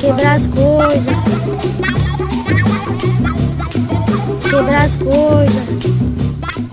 quebrar 0.00 0.34
as 0.34 0.46
coisas, 0.48 1.16
quebrar 4.42 4.84
as 4.84 4.96
coisas 4.96 5.99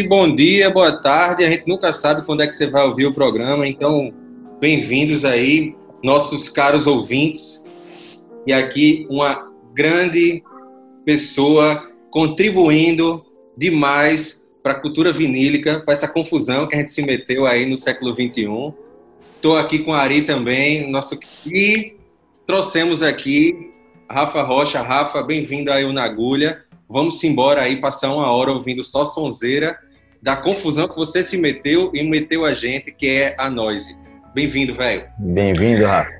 Bom 0.00 0.34
dia, 0.34 0.70
boa 0.70 0.90
tarde. 0.90 1.44
A 1.44 1.50
gente 1.50 1.68
nunca 1.68 1.92
sabe 1.92 2.24
quando 2.24 2.42
é 2.42 2.46
que 2.46 2.54
você 2.54 2.66
vai 2.66 2.82
ouvir 2.82 3.04
o 3.04 3.12
programa, 3.12 3.68
então 3.68 4.10
bem-vindos 4.58 5.22
aí, 5.22 5.76
nossos 6.02 6.48
caros 6.48 6.86
ouvintes. 6.86 7.62
E 8.46 8.54
aqui 8.54 9.06
uma 9.10 9.52
grande 9.74 10.42
pessoa 11.04 11.90
contribuindo 12.10 13.22
demais 13.54 14.48
para 14.62 14.72
a 14.72 14.80
cultura 14.80 15.12
vinílica, 15.12 15.80
para 15.80 15.92
essa 15.92 16.08
confusão 16.08 16.66
que 16.66 16.74
a 16.74 16.78
gente 16.78 16.90
se 16.90 17.02
meteu 17.02 17.44
aí 17.44 17.66
no 17.66 17.76
século 17.76 18.14
XXI. 18.14 18.72
Estou 19.36 19.58
aqui 19.58 19.80
com 19.80 19.92
a 19.92 19.98
Ari 19.98 20.22
também, 20.22 20.90
nosso 20.90 21.20
e 21.44 21.96
trouxemos 22.46 23.02
aqui 23.02 23.70
Rafa 24.08 24.40
Rocha. 24.40 24.80
Rafa, 24.80 25.22
bem-vindo 25.22 25.70
aí 25.70 25.84
ao 25.84 25.92
Nagulha. 25.92 26.64
Vamos 26.92 27.24
embora 27.24 27.62
aí 27.62 27.76
passar 27.80 28.14
uma 28.14 28.30
hora 28.30 28.52
ouvindo 28.52 28.84
só 28.84 29.02
sonzeira 29.02 29.78
da 30.20 30.36
confusão 30.36 30.86
que 30.86 30.94
você 30.94 31.22
se 31.22 31.38
meteu 31.38 31.90
e 31.94 32.02
meteu 32.02 32.44
a 32.44 32.52
gente, 32.52 32.92
que 32.92 33.08
é 33.08 33.34
a 33.38 33.48
Noise. 33.48 33.96
Bem-vindo, 34.34 34.74
velho. 34.74 35.04
Bem-vindo, 35.18 35.86
Rafa. 35.86 36.12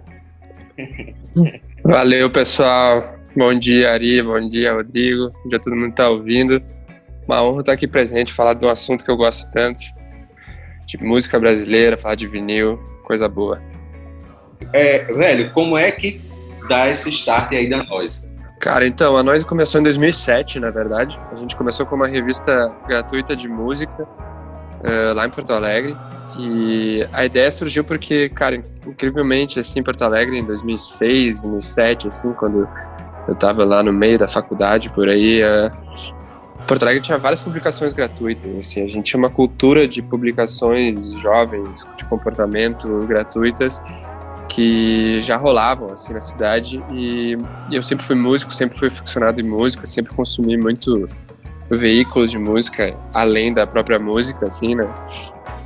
Valeu, 1.85 2.31
pessoal. 2.31 3.19
Bom 3.37 3.53
dia, 3.59 3.93
Ari. 3.93 4.23
Bom 4.23 4.49
dia, 4.49 4.73
Rodrigo. 4.73 5.31
Bom 5.43 5.49
dia, 5.51 5.59
todo 5.59 5.77
mundo 5.77 5.91
está 5.91 6.09
ouvindo. 6.09 6.63
Uma 7.27 7.43
honra 7.43 7.61
estar 7.61 7.73
aqui 7.73 7.87
presente, 7.87 8.33
falar 8.33 8.55
de 8.55 8.65
um 8.65 8.71
assunto 8.71 9.05
que 9.05 9.11
eu 9.11 9.17
gosto 9.17 9.51
tanto, 9.53 9.79
de 10.87 10.97
música 11.05 11.39
brasileira, 11.39 11.99
falar 11.99 12.15
de 12.15 12.27
vinil, 12.27 12.79
coisa 13.05 13.29
boa. 13.29 13.63
É, 14.73 15.05
velho, 15.05 15.53
como 15.53 15.77
é 15.77 15.91
que 15.91 16.23
dá 16.67 16.89
esse 16.89 17.11
start 17.11 17.53
aí 17.53 17.69
da 17.69 17.83
Noise? 17.83 18.32
Cara, 18.63 18.87
então, 18.87 19.17
a 19.17 19.25
Noise 19.25 19.45
começou 19.45 19.81
em 19.81 19.83
2007, 19.83 20.61
na 20.61 20.71
verdade. 20.71 21.19
A 21.33 21.35
gente 21.35 21.57
começou 21.57 21.85
com 21.85 21.97
uma 21.97 22.07
revista 22.07 22.73
gratuita 22.87 23.35
de 23.35 23.49
música 23.49 24.05
uh, 24.05 25.15
lá 25.17 25.27
em 25.27 25.31
Porto 25.31 25.53
Alegre. 25.53 25.97
E 26.39 27.05
a 27.13 27.25
ideia 27.25 27.51
surgiu 27.51 27.83
porque, 27.83 28.29
cara, 28.29 28.63
incrivelmente, 28.87 29.59
assim, 29.59 29.81
em 29.81 29.83
Porto 29.83 30.03
Alegre, 30.03 30.39
em 30.39 30.45
2006, 30.47 31.43
2007, 31.43 32.07
assim, 32.07 32.33
quando 32.35 32.69
eu 33.27 33.35
tava 33.35 33.65
lá 33.65 33.83
no 33.83 33.93
meio 33.93 34.17
da 34.17 34.29
faculdade, 34.29 34.91
por 34.91 35.09
aí, 35.09 35.43
uh, 35.43 35.73
Porto 36.65 36.85
Alegre 36.85 37.03
tinha 37.03 37.19
várias 37.19 37.41
publicações 37.41 37.93
gratuitas, 37.93 38.49
assim, 38.57 38.85
a 38.85 38.87
gente 38.87 39.07
tinha 39.07 39.19
uma 39.19 39.31
cultura 39.31 39.89
de 39.89 40.01
publicações 40.01 41.19
jovens, 41.19 41.85
de 41.97 42.05
comportamento 42.05 42.89
gratuitas, 43.09 43.83
que 44.55 45.19
já 45.21 45.37
rolavam 45.37 45.91
assim 45.93 46.13
na 46.13 46.21
cidade 46.21 46.85
e 46.93 47.39
eu 47.71 47.83
sempre 47.83 48.05
fui 48.05 48.15
músico, 48.15 48.53
sempre 48.53 48.79
fui 48.79 48.89
aficionado 48.89 49.41
em 49.41 49.45
música, 49.45 49.87
sempre 49.87 50.15
consumi 50.15 50.59
muito 50.59 51.09
veículos 51.71 52.31
de 52.31 52.39
música 52.39 52.95
além 53.15 53.55
da 53.55 53.67
própria 53.67 53.99
música, 53.99 54.47
assim, 54.47 54.75
né? 54.75 54.87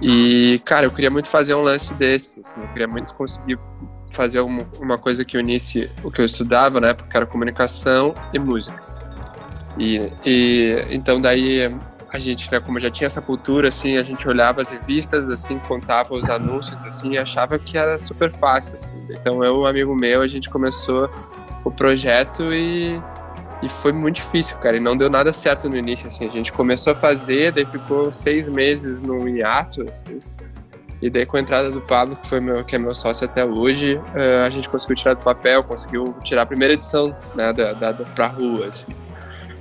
E 0.01 0.61
cara, 0.65 0.87
eu 0.87 0.91
queria 0.93 1.11
muito 1.11 1.29
fazer 1.29 1.55
um 1.55 1.63
lance 1.63 1.93
desse, 1.95 2.41
assim, 2.41 2.61
eu 2.61 2.69
queria 2.69 2.87
muito 2.87 3.13
conseguir 3.15 3.59
fazer 4.11 4.41
uma, 4.41 4.65
uma 4.81 4.97
coisa 4.97 5.25
que 5.25 5.37
unisse 5.37 5.91
o 6.05 6.11
que 6.11 6.21
eu 6.21 6.25
estudava 6.25 6.81
na 6.81 6.89
época, 6.89 7.09
que 7.11 7.17
era 7.17 7.27
comunicação 7.27 8.15
e 8.33 8.39
música. 8.39 8.81
E, 9.77 10.13
e 10.25 10.87
então 10.91 11.21
daí 11.21 11.75
a 12.17 12.19
gente, 12.19 12.51
né, 12.51 12.59
como 12.59 12.81
já 12.81 12.91
tinha 12.91 13.07
essa 13.07 13.21
cultura, 13.21 13.69
assim, 13.69 13.97
a 13.97 14.03
gente 14.03 14.27
olhava 14.27 14.63
as 14.63 14.71
revistas, 14.71 15.29
assim, 15.29 15.59
contava 15.61 16.15
os 16.15 16.29
anúncios, 16.29 16.83
assim, 16.85 17.13
e 17.13 17.19
achava 17.19 17.59
que 17.59 17.77
era 17.77 17.97
super 17.99 18.33
fácil, 18.33 18.75
assim. 18.75 18.97
Então 19.11 19.45
eu, 19.45 19.61
um 19.61 19.67
amigo 19.67 19.95
meu, 19.95 20.23
a 20.23 20.27
gente 20.27 20.49
começou 20.49 21.11
o 21.63 21.71
projeto 21.71 22.55
e, 22.55 23.01
e 23.63 23.69
foi 23.69 23.93
muito 23.93 24.17
difícil, 24.17 24.57
cara, 24.59 24.79
e 24.79 24.81
não 24.81 24.97
deu 24.97 25.11
nada 25.11 25.33
certo 25.33 25.69
no 25.69 25.77
início, 25.77 26.07
assim. 26.09 26.27
A 26.27 26.31
gente 26.31 26.53
começou 26.53 26.95
a 26.95 26.97
fazer, 26.97 27.53
daí 27.53 27.67
ficou 27.67 28.11
seis 28.11 28.49
meses 28.49 29.03
no 29.03 29.29
hiato, 29.29 29.83
assim. 29.91 30.19
E 31.03 31.11
daí 31.11 31.27
com 31.27 31.37
a 31.37 31.41
entrada 31.41 31.71
do 31.71 31.83
Pablo, 31.83 32.17
que, 32.17 32.27
foi 32.27 32.41
meu, 32.41 32.65
que 32.65 32.75
é 32.75 32.79
meu 32.79 32.95
sócio 32.95 33.27
até 33.27 33.45
hoje, 33.45 33.97
uh, 33.97 34.47
a 34.47 34.49
gente 34.49 34.69
conseguiu 34.69 34.97
tirar 34.97 35.15
do 35.15 35.21
papel, 35.21 35.63
conseguiu 35.63 36.17
tirar 36.25 36.43
a 36.43 36.47
primeira 36.47 36.73
edição, 36.73 37.15
né, 37.35 37.53
da, 37.53 37.75
da, 37.75 37.93
da 37.93 38.05
pra 38.07 38.29
rua, 38.29 38.69
assim. 38.69 38.93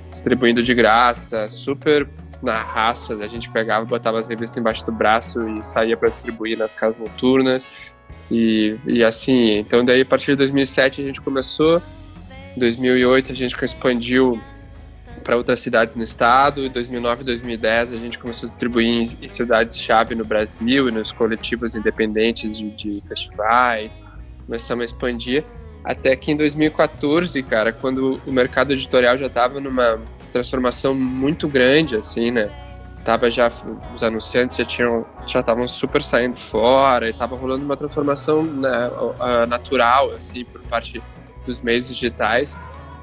Distribuindo 0.08 0.62
de 0.62 0.72
graça, 0.72 1.46
super 1.50 2.08
na 2.42 2.62
raça, 2.62 3.14
a 3.14 3.28
gente 3.28 3.50
pegava, 3.50 3.84
botava 3.84 4.18
as 4.18 4.28
revistas 4.28 4.58
embaixo 4.58 4.84
do 4.84 4.92
braço 4.92 5.48
e 5.48 5.62
saía 5.62 5.96
para 5.96 6.08
distribuir 6.08 6.58
nas 6.58 6.74
casas 6.74 6.98
noturnas. 6.98 7.68
E, 8.30 8.76
e 8.86 9.04
assim, 9.04 9.58
então 9.58 9.84
daí 9.84 10.02
a 10.02 10.06
partir 10.06 10.32
de 10.32 10.36
2007 10.36 11.02
a 11.02 11.04
gente 11.04 11.20
começou, 11.20 11.82
em 12.56 12.60
2008 12.60 13.32
a 13.32 13.34
gente 13.34 13.64
expandiu 13.64 14.40
para 15.24 15.36
outras 15.36 15.58
cidades 15.58 15.96
no 15.96 16.04
estado, 16.04 16.64
em 16.64 16.70
2009 16.70 17.22
e 17.22 17.24
2010 17.24 17.94
a 17.94 17.96
gente 17.96 18.18
começou 18.18 18.46
a 18.46 18.48
distribuir 18.48 18.86
em, 18.86 19.24
em 19.24 19.28
cidades-chave 19.28 20.14
no 20.14 20.24
Brasil 20.24 20.88
e 20.88 20.92
nos 20.92 21.10
coletivos 21.10 21.74
independentes 21.74 22.58
de, 22.58 22.70
de 22.70 23.00
festivais, 23.06 24.00
começamos 24.44 24.82
a 24.82 24.84
expandir, 24.84 25.42
até 25.82 26.14
que 26.14 26.30
em 26.30 26.36
2014, 26.36 27.42
cara, 27.42 27.72
quando 27.72 28.20
o 28.24 28.32
mercado 28.32 28.72
editorial 28.72 29.18
já 29.18 29.26
estava 29.26 29.60
numa 29.60 29.98
transformação 30.26 30.94
muito 30.94 31.48
grande, 31.48 31.96
assim, 31.96 32.30
né? 32.30 32.50
Tava 33.04 33.30
já, 33.30 33.50
os 33.94 34.02
anunciantes 34.02 34.56
já 34.56 34.64
tinham, 34.64 35.06
já 35.26 35.40
estavam 35.40 35.68
super 35.68 36.02
saindo 36.02 36.36
fora 36.36 37.08
e 37.08 37.12
tava 37.12 37.36
rolando 37.36 37.64
uma 37.64 37.76
transformação 37.76 38.42
né, 38.42 38.90
natural, 39.48 40.10
assim, 40.10 40.44
por 40.44 40.60
parte 40.62 41.00
dos 41.46 41.60
meios 41.60 41.86
digitais. 41.86 42.54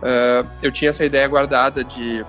Uh, 0.02 0.46
eu 0.62 0.72
tinha 0.72 0.90
essa 0.90 1.06
ideia 1.06 1.26
guardada 1.26 1.82
de 1.86 2.26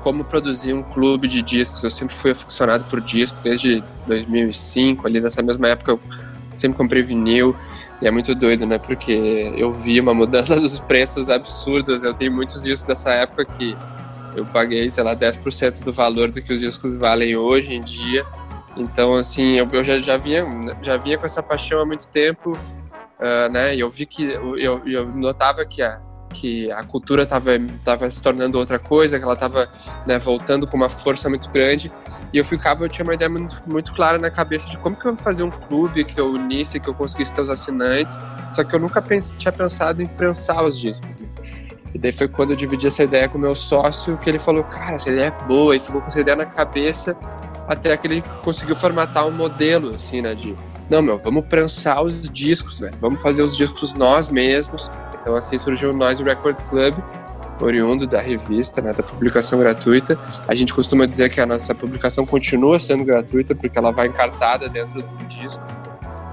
como 0.00 0.24
produzir 0.24 0.72
um 0.72 0.82
clube 0.82 1.26
de 1.26 1.42
discos. 1.42 1.82
Eu 1.82 1.90
sempre 1.90 2.14
fui 2.14 2.30
aficionado 2.30 2.84
por 2.84 3.00
disco 3.00 3.38
desde 3.42 3.82
2005, 4.06 5.06
ali 5.06 5.20
nessa 5.20 5.42
mesma 5.42 5.68
época 5.68 5.92
eu 5.92 6.00
sempre 6.56 6.78
comprei 6.78 7.02
vinil. 7.02 7.56
E 8.00 8.06
é 8.06 8.10
muito 8.10 8.34
doido, 8.34 8.64
né? 8.66 8.78
Porque 8.78 9.52
eu 9.56 9.72
vi 9.72 10.00
uma 10.00 10.14
mudança 10.14 10.54
dos 10.60 10.78
preços 10.78 11.28
absurdas. 11.28 12.04
Eu 12.04 12.14
tenho 12.14 12.32
muitos 12.32 12.62
discos 12.62 12.86
dessa 12.86 13.10
época 13.10 13.44
que 13.44 13.76
eu 14.36 14.44
paguei, 14.46 14.90
sei 14.90 15.02
lá, 15.02 15.16
10% 15.16 15.82
do 15.82 15.92
valor 15.92 16.30
do 16.30 16.40
que 16.40 16.52
os 16.52 16.60
discos 16.60 16.94
valem 16.94 17.36
hoje 17.36 17.74
em 17.74 17.80
dia. 17.80 18.24
Então, 18.76 19.14
assim, 19.14 19.58
eu, 19.58 19.68
eu 19.72 19.82
já, 19.82 19.98
já, 19.98 20.16
vinha, 20.16 20.46
já 20.80 20.96
vinha 20.96 21.18
com 21.18 21.26
essa 21.26 21.42
paixão 21.42 21.80
há 21.80 21.86
muito 21.86 22.06
tempo, 22.06 22.52
uh, 22.52 23.50
né? 23.50 23.74
E 23.74 23.80
eu 23.80 23.90
vi 23.90 24.06
que, 24.06 24.24
eu, 24.24 24.86
eu 24.86 25.08
notava 25.08 25.64
que 25.64 25.82
a, 25.82 26.00
que 26.28 26.70
a 26.70 26.82
cultura 26.84 27.22
estava 27.22 27.50
tava 27.84 28.10
se 28.10 28.22
tornando 28.22 28.58
outra 28.58 28.78
coisa, 28.78 29.18
que 29.18 29.24
ela 29.24 29.34
estava 29.34 29.68
né, 30.06 30.18
voltando 30.18 30.66
com 30.66 30.76
uma 30.76 30.88
força 30.88 31.28
muito 31.28 31.50
grande. 31.50 31.90
E 32.32 32.38
eu 32.38 32.44
ficava, 32.44 32.84
eu 32.84 32.88
tinha 32.88 33.04
uma 33.04 33.14
ideia 33.14 33.28
muito, 33.28 33.62
muito 33.66 33.92
clara 33.94 34.18
na 34.18 34.30
cabeça 34.30 34.68
de 34.68 34.78
como 34.78 34.96
que 34.96 35.06
eu 35.06 35.14
vou 35.14 35.22
fazer 35.22 35.42
um 35.42 35.50
clube 35.50 36.04
que 36.04 36.20
eu 36.20 36.30
unisse, 36.30 36.78
que 36.78 36.88
eu 36.88 36.94
conseguisse 36.94 37.34
ter 37.34 37.40
os 37.40 37.50
assinantes. 37.50 38.18
Só 38.50 38.62
que 38.64 38.74
eu 38.74 38.80
nunca 38.80 39.02
tinha 39.36 39.52
pensado 39.52 40.02
em 40.02 40.06
prensar 40.06 40.64
os 40.64 40.78
discos. 40.78 41.16
Né? 41.16 41.28
E 41.94 41.98
daí 41.98 42.12
foi 42.12 42.28
quando 42.28 42.50
eu 42.50 42.56
dividi 42.56 42.86
essa 42.86 43.02
ideia 43.02 43.28
com 43.28 43.38
o 43.38 43.40
meu 43.40 43.54
sócio 43.54 44.16
que 44.18 44.28
ele 44.28 44.38
falou, 44.38 44.62
cara, 44.64 44.96
essa 44.96 45.10
ideia 45.10 45.34
é 45.36 45.46
boa, 45.46 45.74
e 45.74 45.80
ficou 45.80 46.00
com 46.00 46.06
essa 46.06 46.20
ideia 46.20 46.36
na 46.36 46.46
cabeça 46.46 47.16
até 47.68 47.94
que 47.96 48.06
ele 48.06 48.24
conseguiu 48.42 48.74
formatar 48.74 49.26
um 49.26 49.30
modelo, 49.30 49.94
assim, 49.94 50.22
né, 50.22 50.34
de, 50.34 50.56
não, 50.88 51.02
meu, 51.02 51.18
vamos 51.18 51.44
prensar 51.46 52.02
os 52.02 52.28
discos, 52.30 52.80
velho, 52.80 52.94
vamos 52.98 53.20
fazer 53.20 53.42
os 53.42 53.54
discos 53.54 53.92
nós 53.92 54.30
mesmos. 54.30 54.90
Então 55.20 55.34
assim 55.34 55.58
surgiu 55.58 55.90
o 55.90 55.92
Noise 55.92 56.22
Record 56.22 56.60
Club, 56.68 56.94
oriundo 57.60 58.06
da 58.06 58.20
revista, 58.20 58.80
né, 58.80 58.92
da 58.92 59.02
publicação 59.02 59.58
gratuita. 59.58 60.18
A 60.46 60.54
gente 60.54 60.72
costuma 60.72 61.06
dizer 61.06 61.28
que 61.28 61.40
a 61.40 61.46
nossa 61.46 61.74
publicação 61.74 62.24
continua 62.24 62.78
sendo 62.78 63.04
gratuita 63.04 63.54
porque 63.54 63.78
ela 63.78 63.90
vai 63.90 64.06
encartada 64.06 64.68
dentro 64.68 65.02
do 65.02 65.24
disco. 65.26 65.62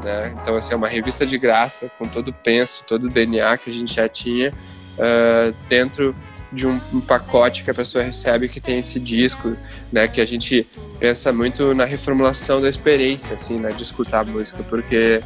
Né? 0.04 0.36
Então, 0.40 0.56
assim, 0.56 0.74
é 0.74 0.76
uma 0.76 0.88
revista 0.88 1.26
de 1.26 1.38
graça, 1.38 1.90
com 1.98 2.08
todo 2.08 2.28
o 2.28 2.34
penso, 2.34 2.84
todo 2.84 3.06
o 3.06 3.10
DNA 3.10 3.58
que 3.58 3.72
a 3.72 3.74
gente 3.74 3.96
já 3.96 4.08
tinha, 4.08 4.54
uh, 5.00 5.54
dentro 5.68 6.16
de 6.52 6.68
um, 6.68 6.80
um, 6.94 7.02
pacote 7.02 7.64
que 7.64 7.72
a 7.72 7.74
pessoa 7.74 8.04
recebe 8.04 8.48
que 8.48 8.62
tem 8.62 8.80
esse 8.80 9.00
disco, 9.00 9.58
né? 9.92 10.08
Que 10.08 10.22
a 10.22 10.26
gente 10.26 10.66
pensa 11.00 11.34
muito 11.34 11.74
na 11.74 11.86
reformulação 11.86 12.62
da 12.62 12.70
experiência, 12.70 13.36
assim, 13.36 13.58
né? 13.58 13.72
De 13.72 13.82
escutar 13.82 14.24
música, 14.24 14.64
porque 14.70 15.22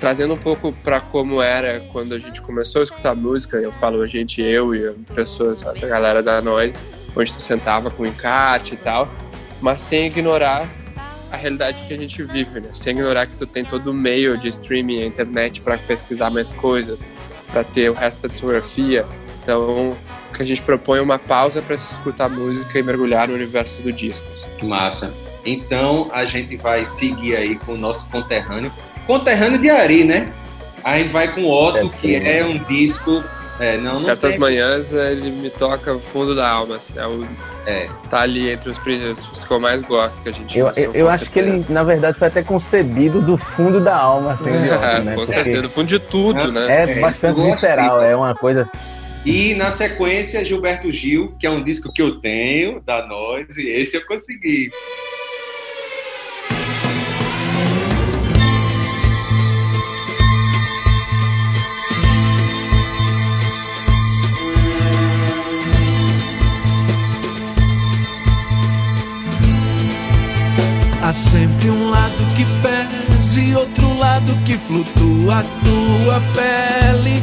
trazendo 0.00 0.32
um 0.32 0.38
pouco 0.38 0.72
para 0.72 1.00
como 1.00 1.42
era 1.42 1.80
quando 1.92 2.14
a 2.14 2.18
gente 2.18 2.40
começou 2.40 2.80
a 2.80 2.84
escutar 2.84 3.14
música, 3.14 3.58
eu 3.58 3.70
falo 3.70 4.00
a 4.00 4.06
gente, 4.06 4.40
eu 4.40 4.74
e 4.74 4.90
pessoas, 5.14 5.62
essa 5.62 5.86
galera 5.86 6.22
da 6.22 6.40
nós, 6.40 6.72
onde 7.14 7.32
tu 7.32 7.40
sentava 7.40 7.90
com 7.90 8.06
encarte 8.06 8.74
e 8.74 8.76
tal, 8.78 9.06
mas 9.60 9.78
sem 9.80 10.06
ignorar 10.06 10.68
a 11.30 11.36
realidade 11.36 11.82
que 11.86 11.92
a 11.92 11.98
gente 11.98 12.24
vive, 12.24 12.60
né? 12.60 12.70
Sem 12.72 12.94
ignorar 12.94 13.26
que 13.26 13.36
tu 13.36 13.46
tem 13.46 13.64
todo 13.64 13.90
o 13.90 13.94
meio 13.94 14.36
de 14.38 14.48
streaming, 14.48 15.02
a 15.02 15.06
internet 15.06 15.60
para 15.60 15.76
pesquisar 15.78 16.30
mais 16.30 16.50
coisas, 16.50 17.06
para 17.52 17.62
ter 17.62 17.90
o 17.90 17.94
resto 17.94 18.22
da 18.22 18.28
discografia. 18.28 19.04
Então, 19.42 19.96
que 20.34 20.42
a 20.42 20.46
gente 20.46 20.62
propõe 20.62 20.98
é 20.98 21.02
uma 21.02 21.18
pausa 21.18 21.60
para 21.60 21.76
se 21.76 21.92
escutar 21.92 22.28
música 22.28 22.78
e 22.78 22.82
mergulhar 22.82 23.28
no 23.28 23.34
universo 23.34 23.82
do 23.82 23.92
disco. 23.92 24.26
Assim. 24.32 24.48
Massa. 24.62 25.14
Então, 25.44 26.10
a 26.12 26.24
gente 26.24 26.56
vai 26.56 26.84
seguir 26.84 27.36
aí 27.36 27.56
com 27.56 27.72
o 27.72 27.76
nosso 27.76 28.08
conterrâneo. 28.08 28.72
Conterrâneo 29.06 29.58
de 29.58 29.70
Ari, 29.70 30.04
né? 30.04 30.28
A 30.84 30.98
gente 30.98 31.08
vai 31.10 31.28
com 31.28 31.44
Otto, 31.46 31.76
é, 31.78 31.88
que 32.00 32.14
é 32.16 32.44
um 32.44 32.56
disco 32.64 33.22
É, 33.58 33.76
não, 33.76 33.92
não 33.92 34.00
Certas 34.00 34.30
tem- 34.30 34.38
manhãs 34.40 34.90
ele 34.90 35.30
me 35.30 35.50
toca 35.50 35.92
o 35.92 36.00
fundo 36.00 36.34
da 36.34 36.48
alma. 36.48 36.76
Assim, 36.76 36.94
é 36.98 37.06
o- 37.06 37.26
É. 37.66 37.88
Tá 38.08 38.20
ali 38.22 38.50
entre 38.50 38.70
os, 38.70 38.78
pri- 38.78 38.96
os 39.12 39.44
que 39.44 39.50
eu 39.50 39.60
mais 39.60 39.82
gosto 39.82 40.22
que 40.22 40.30
a 40.30 40.32
gente 40.32 40.58
Eu, 40.58 40.72
eu, 40.76 40.94
eu 40.94 41.08
acho 41.10 41.28
que 41.30 41.38
ele, 41.38 41.62
na 41.68 41.82
verdade, 41.82 42.16
foi 42.18 42.28
até 42.28 42.42
concebido 42.42 43.20
do 43.20 43.36
fundo 43.36 43.78
da 43.78 43.94
alma, 43.94 44.32
assim, 44.32 44.44
de 44.50 44.70
óbvio, 44.70 45.04
né? 45.04 45.10
com 45.14 45.20
Porque 45.20 45.32
certeza, 45.32 45.60
do 45.62 45.68
fundo 45.68 45.88
de 45.88 45.98
tudo, 45.98 46.50
né? 46.50 46.66
É 46.74 46.90
É, 46.90 47.00
bastante 47.00 47.38
visceral, 47.38 47.98
disso. 48.00 48.10
é 48.10 48.16
uma 48.16 48.34
coisa 48.34 48.62
assim. 48.62 48.70
E 49.26 49.54
na 49.54 49.70
sequência, 49.70 50.42
Gilberto 50.42 50.90
Gil, 50.90 51.34
que 51.38 51.46
é 51.46 51.50
um 51.50 51.62
disco 51.62 51.92
que 51.92 52.00
eu 52.00 52.18
tenho, 52.18 52.80
da 52.80 53.06
Noise, 53.06 53.60
e 53.60 53.68
esse 53.68 53.94
eu 53.98 54.06
consegui. 54.06 54.70
Há 71.10 71.12
sempre 71.12 71.68
um 71.68 71.90
lado 71.90 72.24
que 72.36 72.44
pesa 72.62 73.40
e 73.40 73.56
outro 73.56 73.98
lado 73.98 74.32
que 74.44 74.56
flutua. 74.56 75.40
A 75.40 75.42
tua 75.42 76.20
pele 76.32 77.20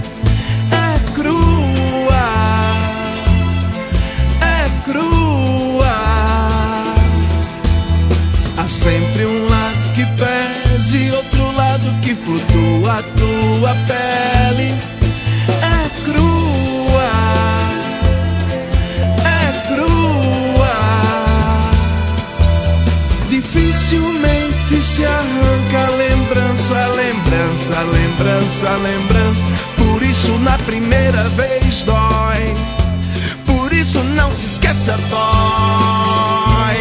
esqueça, 34.88 34.98
dói. 35.10 36.77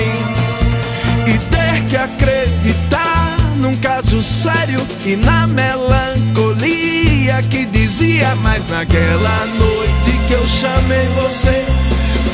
E 1.26 1.38
ter 1.38 1.84
que 1.88 1.96
acreditar 1.96 3.36
num 3.56 3.74
caso 3.76 4.22
sério 4.22 4.80
e 5.04 5.16
na 5.16 5.46
melancolia 5.46 7.42
que 7.50 7.64
dizia, 7.66 8.34
mas 8.36 8.68
naquela 8.68 9.46
noite 9.46 10.12
que 10.28 10.34
eu 10.34 10.46
chamei 10.46 11.08
você, 11.20 11.64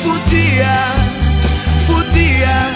fudia, 0.03 0.93
fudia. 1.87 2.71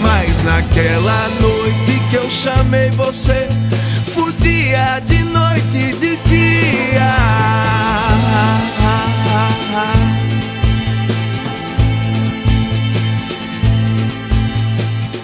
Mas 0.00 0.42
naquela 0.44 1.28
noite 1.40 2.00
que 2.08 2.16
eu 2.16 2.30
chamei 2.30 2.88
você, 2.90 3.48
fudia 4.14 5.02
de 5.06 5.24
noite 5.24 5.92
de 6.00 6.07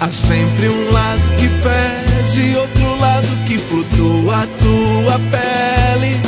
Há 0.05 0.11
sempre 0.11 0.69
um 0.69 0.91
lado 0.93 1.23
que 1.39 1.49
pesa 1.63 2.43
e 2.43 2.55
outro 2.57 2.97
lado 3.01 3.27
que 3.47 3.57
flutua. 3.57 4.43
A 4.43 4.47
tua 4.47 5.19
pele 5.31 6.21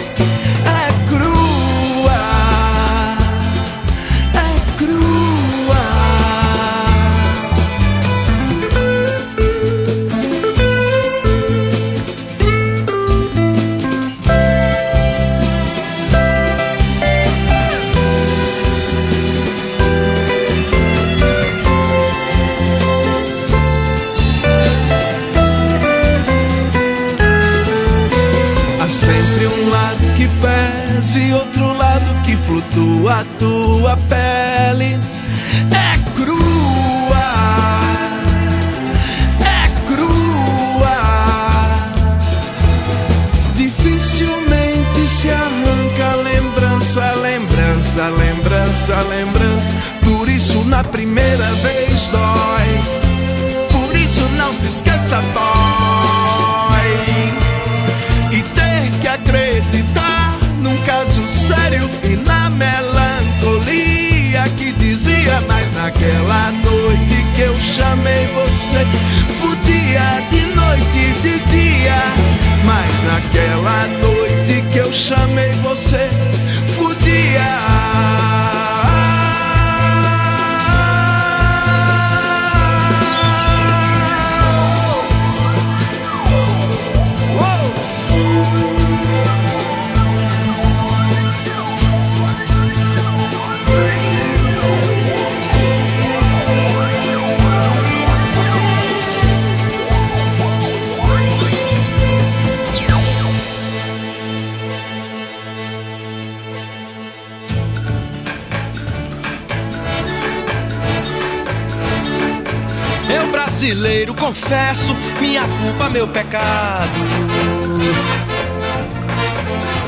pecado. 116.27 116.91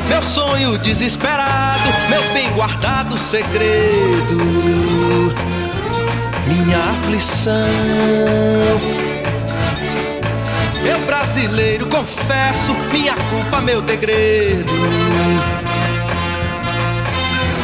Meu 0.09 0.23
sonho 0.23 0.78
desesperado, 0.78 1.88
meu 2.09 2.23
bem 2.33 2.50
guardado 2.52 3.18
segredo. 3.18 4.37
Minha 6.47 6.78
aflição. 6.92 7.52
Eu 10.85 10.99
brasileiro 11.07 11.87
confesso 11.87 12.73
minha 12.92 13.14
culpa, 13.14 13.61
meu 13.61 13.83
degredo. 13.83 14.73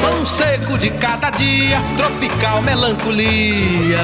Pão 0.03 0.27
seco 0.27 0.77
de 0.77 0.91
cada 0.91 1.31
dia, 1.31 1.81
tropical 1.97 2.61
melancolia 2.63 4.01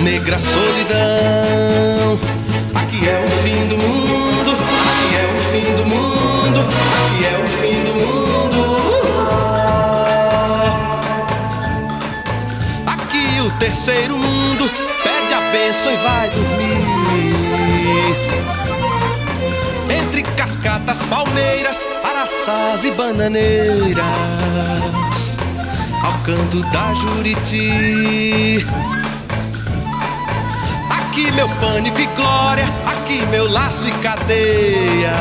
negra 0.00 0.38
solidão. 0.40 2.39
Aqui 2.74 3.08
é 3.08 3.20
o 3.20 3.30
fim 3.42 3.66
do 3.68 3.76
mundo, 3.78 4.52
aqui 4.52 5.16
é 5.16 5.24
o 5.24 5.40
fim 5.50 5.74
do 5.76 5.84
mundo, 5.86 6.60
aqui 6.60 7.24
é 7.24 7.36
o 7.38 7.46
fim 7.60 7.84
do 7.84 7.94
mundo. 7.94 8.60
Aqui 12.86 13.40
o 13.40 13.50
terceiro 13.58 14.18
mundo 14.18 14.70
pede 15.02 15.34
a 15.34 15.40
bênção 15.52 15.92
e 15.92 15.96
vai 15.96 16.30
dormir. 16.30 16.80
Entre 20.02 20.22
cascatas, 20.22 21.02
palmeiras, 21.04 21.78
araçás 22.04 22.84
e 22.84 22.90
bananeiras, 22.90 24.04
ao 26.02 26.12
canto 26.24 26.62
da 26.70 26.94
Juriti. 26.94 28.64
Aqui 31.20 31.32
meu 31.32 31.48
pânico 31.60 32.00
e 32.00 32.06
glória, 32.16 32.64
aqui 32.86 33.26
meu 33.26 33.46
laço 33.46 33.86
e 33.86 33.92
cadeia. 33.98 35.12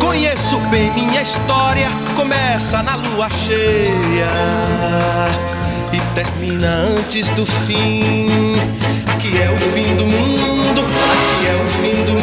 Conheço 0.00 0.58
bem 0.62 0.92
minha 0.92 1.22
história, 1.22 1.88
começa 2.16 2.82
na 2.82 2.96
lua 2.96 3.30
cheia 3.30 4.26
e 5.92 6.00
termina 6.16 6.88
antes 6.98 7.30
do 7.30 7.46
fim. 7.46 8.26
Aqui 9.14 9.40
é 9.40 9.48
o 9.48 9.56
fim 9.72 9.94
do 9.94 10.08
mundo, 10.08 10.80
aqui 10.80 11.46
é 11.46 11.54
o 11.54 11.68
fim 11.80 12.04
do 12.04 12.15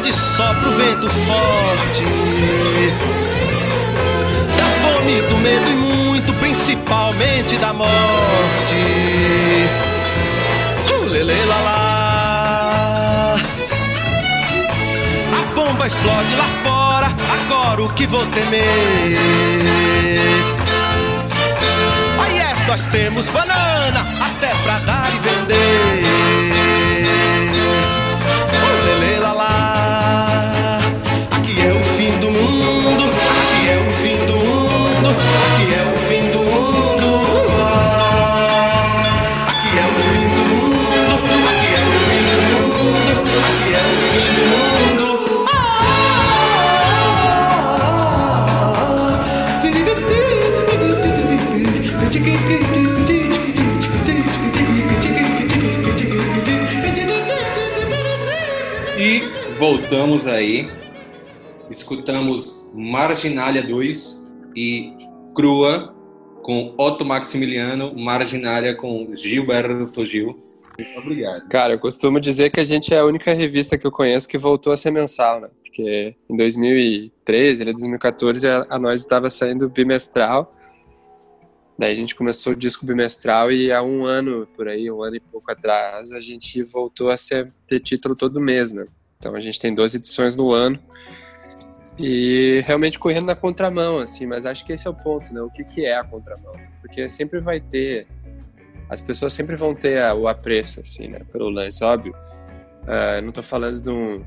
onde 0.00 0.12
sopra 0.14 0.68
o 0.68 0.72
vento 0.72 1.08
forte. 1.10 2.02
Da 4.56 4.64
fome, 4.82 5.20
do 5.22 5.36
medo 5.36 5.70
e 5.70 5.74
muito, 5.74 6.32
principalmente 6.34 7.56
da 7.58 7.72
morte. 7.74 7.90
Uh, 10.90 11.04
lele, 11.04 11.44
lá, 11.44 11.60
lá. 11.60 13.36
A 15.38 15.54
bomba 15.54 15.86
explode 15.86 16.34
lá 16.36 16.48
fora, 16.62 17.12
agora 17.34 17.82
o 17.82 17.92
que 17.92 18.06
vou 18.06 18.24
temer? 18.26 19.18
Oh 22.18 22.24
yes, 22.24 22.66
nós 22.66 22.84
temos 22.86 23.28
banana, 23.28 24.06
até 24.18 24.48
pra 24.62 24.78
dar 24.78 25.10
e 25.14 25.18
vender. 25.18 26.09
Voltamos 59.70 60.26
aí. 60.26 60.68
Escutamos 61.70 62.68
Marginália 62.74 63.62
2 63.62 64.20
e 64.56 64.92
Crua 65.32 65.94
com 66.42 66.74
Otto 66.76 67.04
Maximiliano, 67.04 67.94
Marginália 67.94 68.74
com 68.74 69.14
Gilberto 69.14 70.04
Gil. 70.04 70.36
Muito 70.76 70.98
obrigado. 70.98 71.48
Cara, 71.48 71.74
eu 71.74 71.78
costumo 71.78 72.18
dizer 72.18 72.50
que 72.50 72.58
a 72.58 72.64
gente 72.64 72.92
é 72.92 72.98
a 72.98 73.04
única 73.04 73.32
revista 73.32 73.78
que 73.78 73.86
eu 73.86 73.92
conheço 73.92 74.26
que 74.26 74.36
voltou 74.36 74.72
a 74.72 74.76
ser 74.76 74.90
mensal, 74.90 75.40
né? 75.40 75.48
Porque 75.62 76.16
em 76.28 76.36
2013, 76.36 77.62
ali, 77.62 77.72
2014, 77.72 78.48
a, 78.48 78.66
a 78.68 78.76
nós 78.76 78.98
estava 78.98 79.30
saindo 79.30 79.68
bimestral. 79.68 80.52
Daí 81.78 81.92
a 81.92 81.96
gente 81.96 82.16
começou 82.16 82.54
o 82.54 82.56
disco 82.56 82.84
bimestral 82.84 83.52
e 83.52 83.70
há 83.70 83.80
um 83.84 84.04
ano, 84.04 84.48
por 84.56 84.66
aí, 84.66 84.90
um 84.90 85.00
ano 85.00 85.14
e 85.14 85.20
pouco 85.20 85.52
atrás, 85.52 86.10
a 86.10 86.18
gente 86.18 86.60
voltou 86.64 87.08
a 87.08 87.16
ser, 87.16 87.52
ter 87.68 87.78
título 87.78 88.16
todo 88.16 88.40
mês, 88.40 88.72
né? 88.72 88.84
Então 89.20 89.34
a 89.34 89.40
gente 89.40 89.60
tem 89.60 89.74
12 89.74 89.98
edições 89.98 90.34
no 90.34 90.50
ano 90.50 90.78
e 91.98 92.62
realmente 92.64 92.98
correndo 92.98 93.26
na 93.26 93.36
contramão, 93.36 93.98
assim, 93.98 94.24
mas 94.24 94.46
acho 94.46 94.64
que 94.64 94.72
esse 94.72 94.86
é 94.86 94.90
o 94.90 94.94
ponto, 94.94 95.32
né? 95.34 95.42
O 95.42 95.50
que, 95.50 95.62
que 95.62 95.84
é 95.84 95.94
a 95.98 96.02
contramão? 96.02 96.54
Porque 96.80 97.06
sempre 97.10 97.38
vai 97.38 97.60
ter, 97.60 98.06
as 98.88 99.02
pessoas 99.02 99.34
sempre 99.34 99.56
vão 99.56 99.74
ter 99.74 100.02
o 100.14 100.26
apreço, 100.26 100.80
assim, 100.80 101.08
né? 101.08 101.20
Pelo 101.30 101.50
lance, 101.50 101.84
óbvio. 101.84 102.14
Eu 103.16 103.20
não 103.22 103.30
tô 103.30 103.42
falando 103.42 103.78
de, 103.78 103.90
um- 103.90 104.20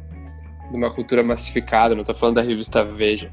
de 0.69 0.77
uma 0.77 0.93
cultura 0.93 1.23
massificada, 1.23 1.95
não 1.95 2.03
tô 2.03 2.13
falando 2.13 2.35
da 2.35 2.43
revista 2.43 2.85
Veja, 2.85 3.31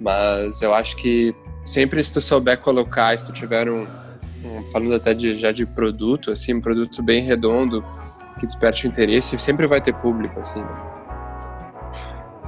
mas 0.00 0.60
eu 0.62 0.74
acho 0.74 0.96
que 0.96 1.32
sempre 1.64 2.02
se 2.02 2.12
tu 2.12 2.20
souber 2.20 2.58
colocar, 2.58 3.16
se 3.16 3.24
tu 3.24 3.32
tiver 3.32 3.70
um, 3.70 3.86
um- 4.44 4.66
falando 4.72 4.96
até 4.96 5.14
de, 5.14 5.36
já 5.36 5.52
de 5.52 5.64
produto, 5.64 6.32
assim, 6.32 6.54
um 6.54 6.60
produto 6.60 7.00
bem 7.04 7.22
redondo, 7.22 7.84
que 8.38 8.46
desperte 8.46 8.86
o 8.86 8.88
interesse, 8.88 9.38
sempre 9.38 9.66
vai 9.66 9.80
ter 9.80 9.92
público, 9.94 10.38
assim, 10.40 10.60
né? 10.60 10.68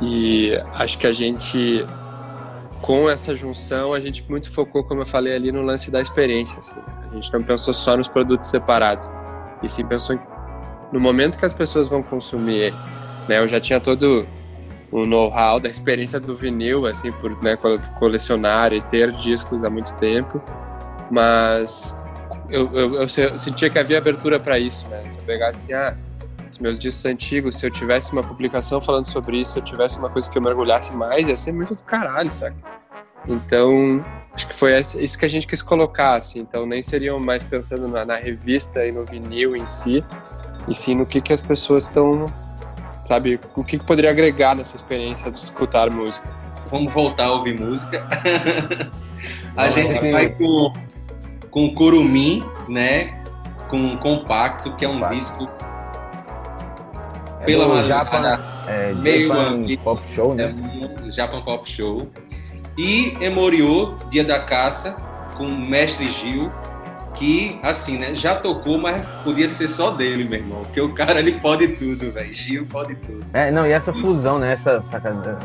E 0.02 0.54
acho 0.74 0.98
que 0.98 1.06
a 1.06 1.12
gente, 1.12 1.86
com 2.80 3.08
essa 3.10 3.36
junção, 3.36 3.92
a 3.92 4.00
gente 4.00 4.24
muito 4.30 4.50
focou, 4.50 4.82
como 4.82 5.02
eu 5.02 5.06
falei 5.06 5.34
ali, 5.34 5.52
no 5.52 5.60
lance 5.62 5.90
da 5.90 6.00
experiência. 6.00 6.58
Assim. 6.58 6.76
né? 6.76 7.08
A 7.10 7.14
gente 7.14 7.32
não 7.32 7.42
pensou 7.42 7.74
só 7.74 7.96
nos 7.96 8.08
produtos 8.08 8.48
separados, 8.48 9.10
e 9.62 9.68
sim 9.68 9.84
pensou 9.84 10.16
em- 10.16 10.20
no 10.92 10.98
momento 10.98 11.38
que 11.38 11.44
as 11.44 11.52
pessoas 11.52 11.88
vão 11.88 12.02
consumir. 12.02 12.72
Né? 13.28 13.38
Eu 13.38 13.46
já 13.48 13.60
tinha 13.60 13.78
todo 13.78 14.26
o 14.90 15.04
know-how 15.04 15.60
da 15.60 15.68
experiência 15.68 16.18
do 16.18 16.34
vinil, 16.34 16.86
assim, 16.86 17.12
por 17.12 17.30
né, 17.44 17.56
co- 17.56 17.78
colecionar 17.98 18.72
e 18.72 18.80
ter 18.80 19.12
discos 19.12 19.62
há 19.62 19.70
muito 19.70 19.92
tempo, 19.94 20.42
mas 21.10 21.96
eu, 22.50 22.70
eu, 22.76 22.94
eu 23.02 23.08
se- 23.08 23.22
eu 23.22 23.38
sentia 23.38 23.70
que 23.70 23.78
havia 23.78 23.98
abertura 23.98 24.38
para 24.38 24.58
isso. 24.58 24.86
Né? 24.88 25.02
Se 25.10 25.18
eu 25.18 25.24
pegasse, 25.24 25.72
ah, 25.72 25.96
os 26.50 26.58
meus 26.58 26.78
discos 26.78 27.06
antigos, 27.06 27.56
se 27.58 27.66
eu 27.66 27.70
tivesse 27.70 28.12
uma 28.12 28.22
publicação 28.22 28.80
falando 28.80 29.06
sobre 29.06 29.40
isso, 29.40 29.52
se 29.52 29.58
eu 29.58 29.62
tivesse 29.62 29.98
uma 29.98 30.10
coisa 30.10 30.28
que 30.28 30.36
eu 30.36 30.42
mergulhasse 30.42 30.92
mais, 30.92 31.26
ia 31.26 31.36
ser 31.36 31.52
muito 31.52 31.74
do 31.74 31.82
caralho, 31.82 32.30
saca? 32.30 32.56
Então, 33.28 34.00
acho 34.34 34.48
que 34.48 34.54
foi 34.54 34.76
isso 34.78 35.18
que 35.18 35.24
a 35.24 35.28
gente 35.28 35.46
quis 35.46 35.62
colocar, 35.62 36.14
assim. 36.14 36.40
Então, 36.40 36.66
nem 36.66 36.82
seriam 36.82 37.18
mais 37.18 37.44
pensando 37.44 37.86
na, 37.86 38.04
na 38.04 38.16
revista 38.16 38.84
e 38.84 38.92
no 38.92 39.04
vinil 39.04 39.54
em 39.54 39.66
si, 39.66 40.04
e 40.68 40.74
sim 40.74 40.94
no 40.94 41.06
que, 41.06 41.20
que 41.20 41.32
as 41.32 41.42
pessoas 41.42 41.84
estão, 41.84 42.26
sabe, 43.04 43.38
o 43.54 43.62
que, 43.62 43.78
que 43.78 43.84
poderia 43.84 44.10
agregar 44.10 44.54
nessa 44.56 44.74
experiência 44.74 45.30
de 45.30 45.38
escutar 45.38 45.90
música. 45.90 46.28
Vamos 46.68 46.92
voltar 46.92 47.24
a 47.24 47.32
ouvir 47.32 47.60
música. 47.60 48.06
a 49.56 49.70
gente 49.70 50.10
vai 50.10 50.30
com, 50.30 50.72
com 51.50 51.74
Curumim, 51.74 52.44
né? 52.68 53.22
Com 53.68 53.96
Compacto, 53.96 54.74
que 54.76 54.84
é 54.84 54.88
um 54.88 55.08
disco 55.10 55.48
É 57.40 57.44
pela 57.44 57.66
madrugada. 57.68 58.04
Japan, 58.04 58.40
é, 58.68 58.92
meio 58.94 59.28
Japan. 59.28 59.62
Pop 59.82 60.06
Show, 60.06 60.32
É 60.32 60.34
né? 60.52 60.54
um 61.02 61.12
Japan 61.12 61.42
Pop 61.42 61.70
Show. 61.70 62.08
E 62.78 63.16
Emoriô, 63.20 63.94
Dia 64.10 64.24
da 64.24 64.40
Caça, 64.40 64.96
com 65.36 65.44
o 65.44 65.58
Mestre 65.68 66.06
Gil, 66.06 66.50
que, 67.20 67.60
assim, 67.62 67.98
né, 67.98 68.14
já 68.14 68.34
tocou, 68.34 68.78
mas 68.78 69.06
podia 69.22 69.46
ser 69.46 69.68
só 69.68 69.90
dele, 69.90 70.24
meu 70.24 70.38
irmão. 70.38 70.62
Porque 70.62 70.80
o 70.80 70.94
cara, 70.94 71.18
ele 71.20 71.32
pode 71.38 71.68
tudo, 71.68 72.10
velho. 72.10 72.32
Gil 72.32 72.64
pode 72.64 72.94
tudo. 72.94 73.22
É, 73.34 73.50
não, 73.50 73.66
e 73.66 73.72
essa 73.72 73.92
fusão, 73.92 74.38
né? 74.38 74.54
Essa, 74.54 74.82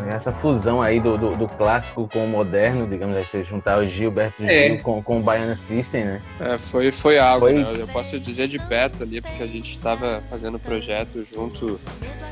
essa 0.09 0.31
fusão 0.31 0.81
aí 0.81 1.01
do, 1.01 1.17
do, 1.17 1.35
do 1.35 1.47
clássico 1.49 2.07
com 2.11 2.23
o 2.23 2.27
moderno, 2.29 2.87
digamos 2.87 3.17
você 3.27 3.43
juntar 3.43 3.77
o 3.79 3.85
Gilberto 3.85 4.41
É. 4.43 4.69
Gil 4.69 4.77
com, 4.81 5.03
com 5.03 5.19
o 5.19 5.21
Baiana 5.21 5.57
System, 5.67 6.05
né? 6.05 6.21
É, 6.39 6.57
foi, 6.57 6.91
foi 6.93 7.19
algo, 7.19 7.47
Foi- 7.47 7.53
né? 7.55 7.73
Eu 7.77 7.87
posso 7.87 8.17
dizer 8.21 8.47
de 8.47 8.57
perto 8.57 9.03
ali, 9.03 9.19
porque 9.19 9.43
a 9.43 9.47
gente 9.47 9.75
estava 9.75 10.23
fazendo 10.29 10.55
um 10.55 10.59
projeto 10.59 11.25
junto 11.25 11.77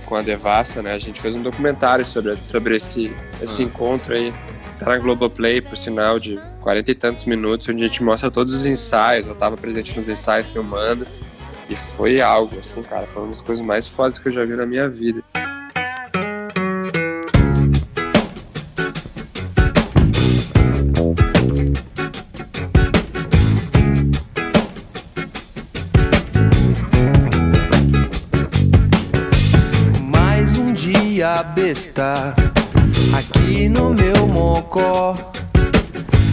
com 0.05 0.15
a 0.15 0.21
Devassa, 0.21 0.81
né? 0.81 0.93
A 0.93 0.99
gente 0.99 1.19
fez 1.19 1.35
um 1.35 1.41
documentário 1.41 2.05
sobre, 2.05 2.37
sobre 2.37 2.77
esse, 2.77 3.13
esse 3.41 3.61
Ah. 3.61 3.65
encontro 3.65 4.13
aí. 4.13 4.33
Tá 4.83 4.89
na 4.89 4.97
Globoplay, 4.97 5.61
por 5.61 5.77
sinal, 5.77 6.19
de 6.19 6.37
40 6.59 6.91
e 6.91 6.95
tantos 6.95 7.23
minutos, 7.23 7.69
onde 7.69 7.85
a 7.85 7.87
gente 7.87 8.03
mostra 8.03 8.29
todos 8.29 8.53
os 8.53 8.65
ensaios. 8.65 9.27
Eu 9.27 9.35
tava 9.35 9.55
presente 9.55 9.95
nos 9.95 10.09
ensaios 10.09 10.51
filmando. 10.51 11.07
E 11.69 11.75
foi 11.77 12.19
algo, 12.19 12.59
assim, 12.59 12.83
cara. 12.83 13.07
Foi 13.07 13.21
uma 13.21 13.29
das 13.29 13.39
coisas 13.39 13.65
mais 13.65 13.87
fodas 13.87 14.19
que 14.19 14.27
eu 14.27 14.33
já 14.33 14.43
vi 14.43 14.57
na 14.57 14.65
minha 14.65 14.89
vida. 14.89 15.23
Mais 30.01 30.57
um 30.57 30.73
dia 30.73 31.41
besta 31.41 32.35
aqui 33.17 33.69
no 33.69 33.91
meu 33.91 34.27
mocó. 34.27 35.15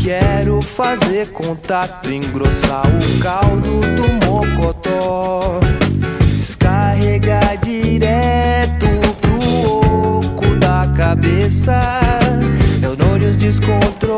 Quero 0.02 0.62
fazer 0.62 1.30
contato, 1.32 2.10
engrossar 2.10 2.86
o 2.86 3.22
caldo 3.22 3.80
do 3.80 4.26
mocotó. 4.26 5.60
Descarregar 6.38 7.58
direto 7.58 8.88
pro 9.20 10.18
oco 10.18 10.56
da 10.58 10.90
cabeça. 10.96 11.78
Neurônios 12.80 13.36
descontrolados, 13.36 14.09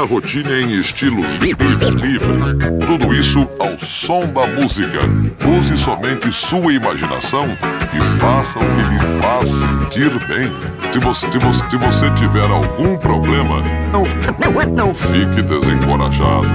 na 0.00 0.06
rotina 0.06 0.52
em 0.52 0.80
estilo 0.80 1.20
livre. 1.42 1.76
Tudo 2.86 3.14
isso 3.14 3.46
ao 3.58 3.78
som 3.84 4.20
da 4.32 4.46
música. 4.46 4.98
Use 5.46 5.76
somente 5.76 6.32
sua 6.32 6.72
imaginação 6.72 7.44
e 7.92 8.18
faça 8.18 8.58
o 8.58 8.62
que 8.62 8.82
lhe 8.82 9.20
faz 9.20 9.50
sentir 9.50 10.26
bem. 10.26 10.50
Se 10.90 10.98
você, 11.00 11.30
se 11.30 11.38
você, 11.38 11.68
se 11.68 11.76
você 11.76 12.10
tiver 12.12 12.50
algum 12.50 12.96
problema, 12.96 13.62
não, 13.92 14.66
não 14.74 14.94
fique 14.94 15.42
desencorajado. 15.42 16.48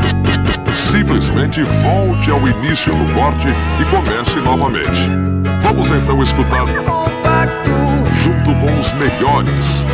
Simplesmente 0.75 1.61
volte 1.61 2.31
ao 2.31 2.39
início 2.47 2.91
do 2.95 3.13
corte 3.13 3.47
e 3.79 3.85
comece 3.85 4.39
novamente. 4.39 5.07
Vamos 5.61 5.87
então 5.91 6.23
escutar 6.23 6.65
junto 8.23 8.55
com 8.55 8.79
os 8.79 8.91
melhores 8.93 9.85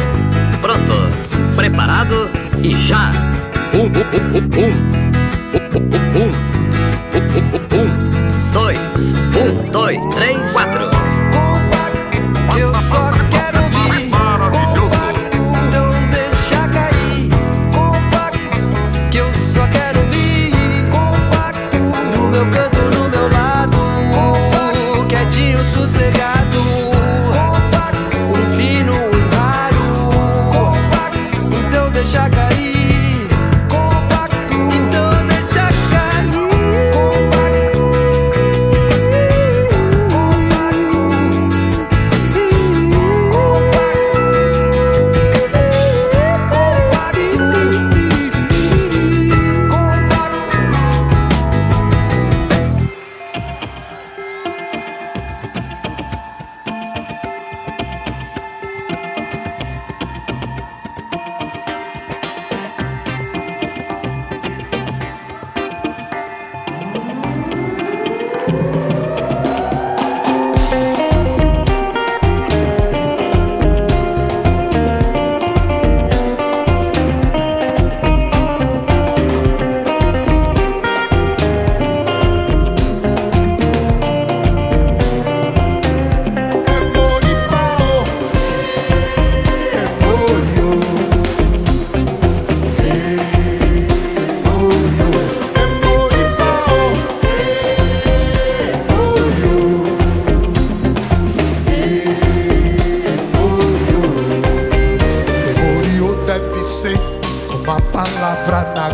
já. 2.91 3.10
pum 3.71 3.89
pum 3.89 4.04
pum 4.12 4.32
pum 4.32 4.49
pum 4.49 4.71
pum 5.71 5.89
bum, 5.89 6.12
bum. 6.13 6.40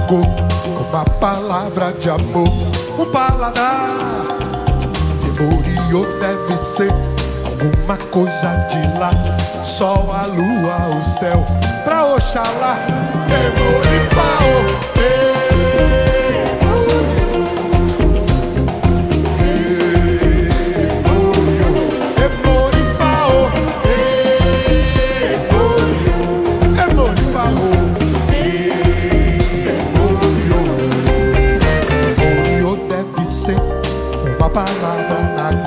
marcou 0.08 0.22
uma 0.90 1.04
palavra 1.20 1.92
de 1.92 2.10
amor, 2.10 2.48
um 2.98 3.12
paladar. 3.12 3.90
Memoriou 5.22 6.06
deve 6.20 6.58
ser 6.58 6.92
alguma 7.46 7.98
coisa 8.10 8.56
de 8.70 9.00
lá, 9.00 9.12
sol, 9.64 10.10
a 10.14 10.26
lua, 10.26 10.96
o 10.96 11.20
céu, 11.20 11.46
pra 11.84 12.06
Oxalá. 12.06 12.78
Memoripao. 13.28 14.87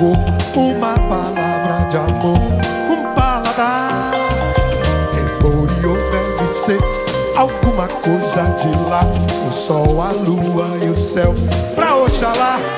chegou 0.01 0.15
uma 0.55 0.97
palavra 1.07 1.85
de 1.89 1.97
amor, 1.97 2.39
um 2.89 3.13
paladar. 3.13 4.11
É 5.15 5.35
Emboriou 5.35 5.95
deve 5.95 6.47
ser 6.65 6.79
alguma 7.35 7.87
coisa 7.87 8.43
de 8.59 8.89
lá. 8.89 9.03
O 9.47 9.53
sol, 9.53 10.01
a 10.01 10.11
lua 10.11 10.67
e 10.83 10.89
o 10.89 10.95
céu, 10.95 11.35
pra 11.75 11.95
Oxalá. 11.97 12.70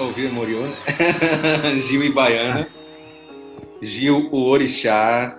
Só 0.00 0.06
ouviu 0.06 0.28
Emoriô, 0.28 0.62
né? 0.62 0.74
Gil 1.78 2.02
e 2.02 2.10
Baiana. 2.10 2.66
Gil, 3.82 4.30
o 4.32 4.44
Orixá. 4.44 5.38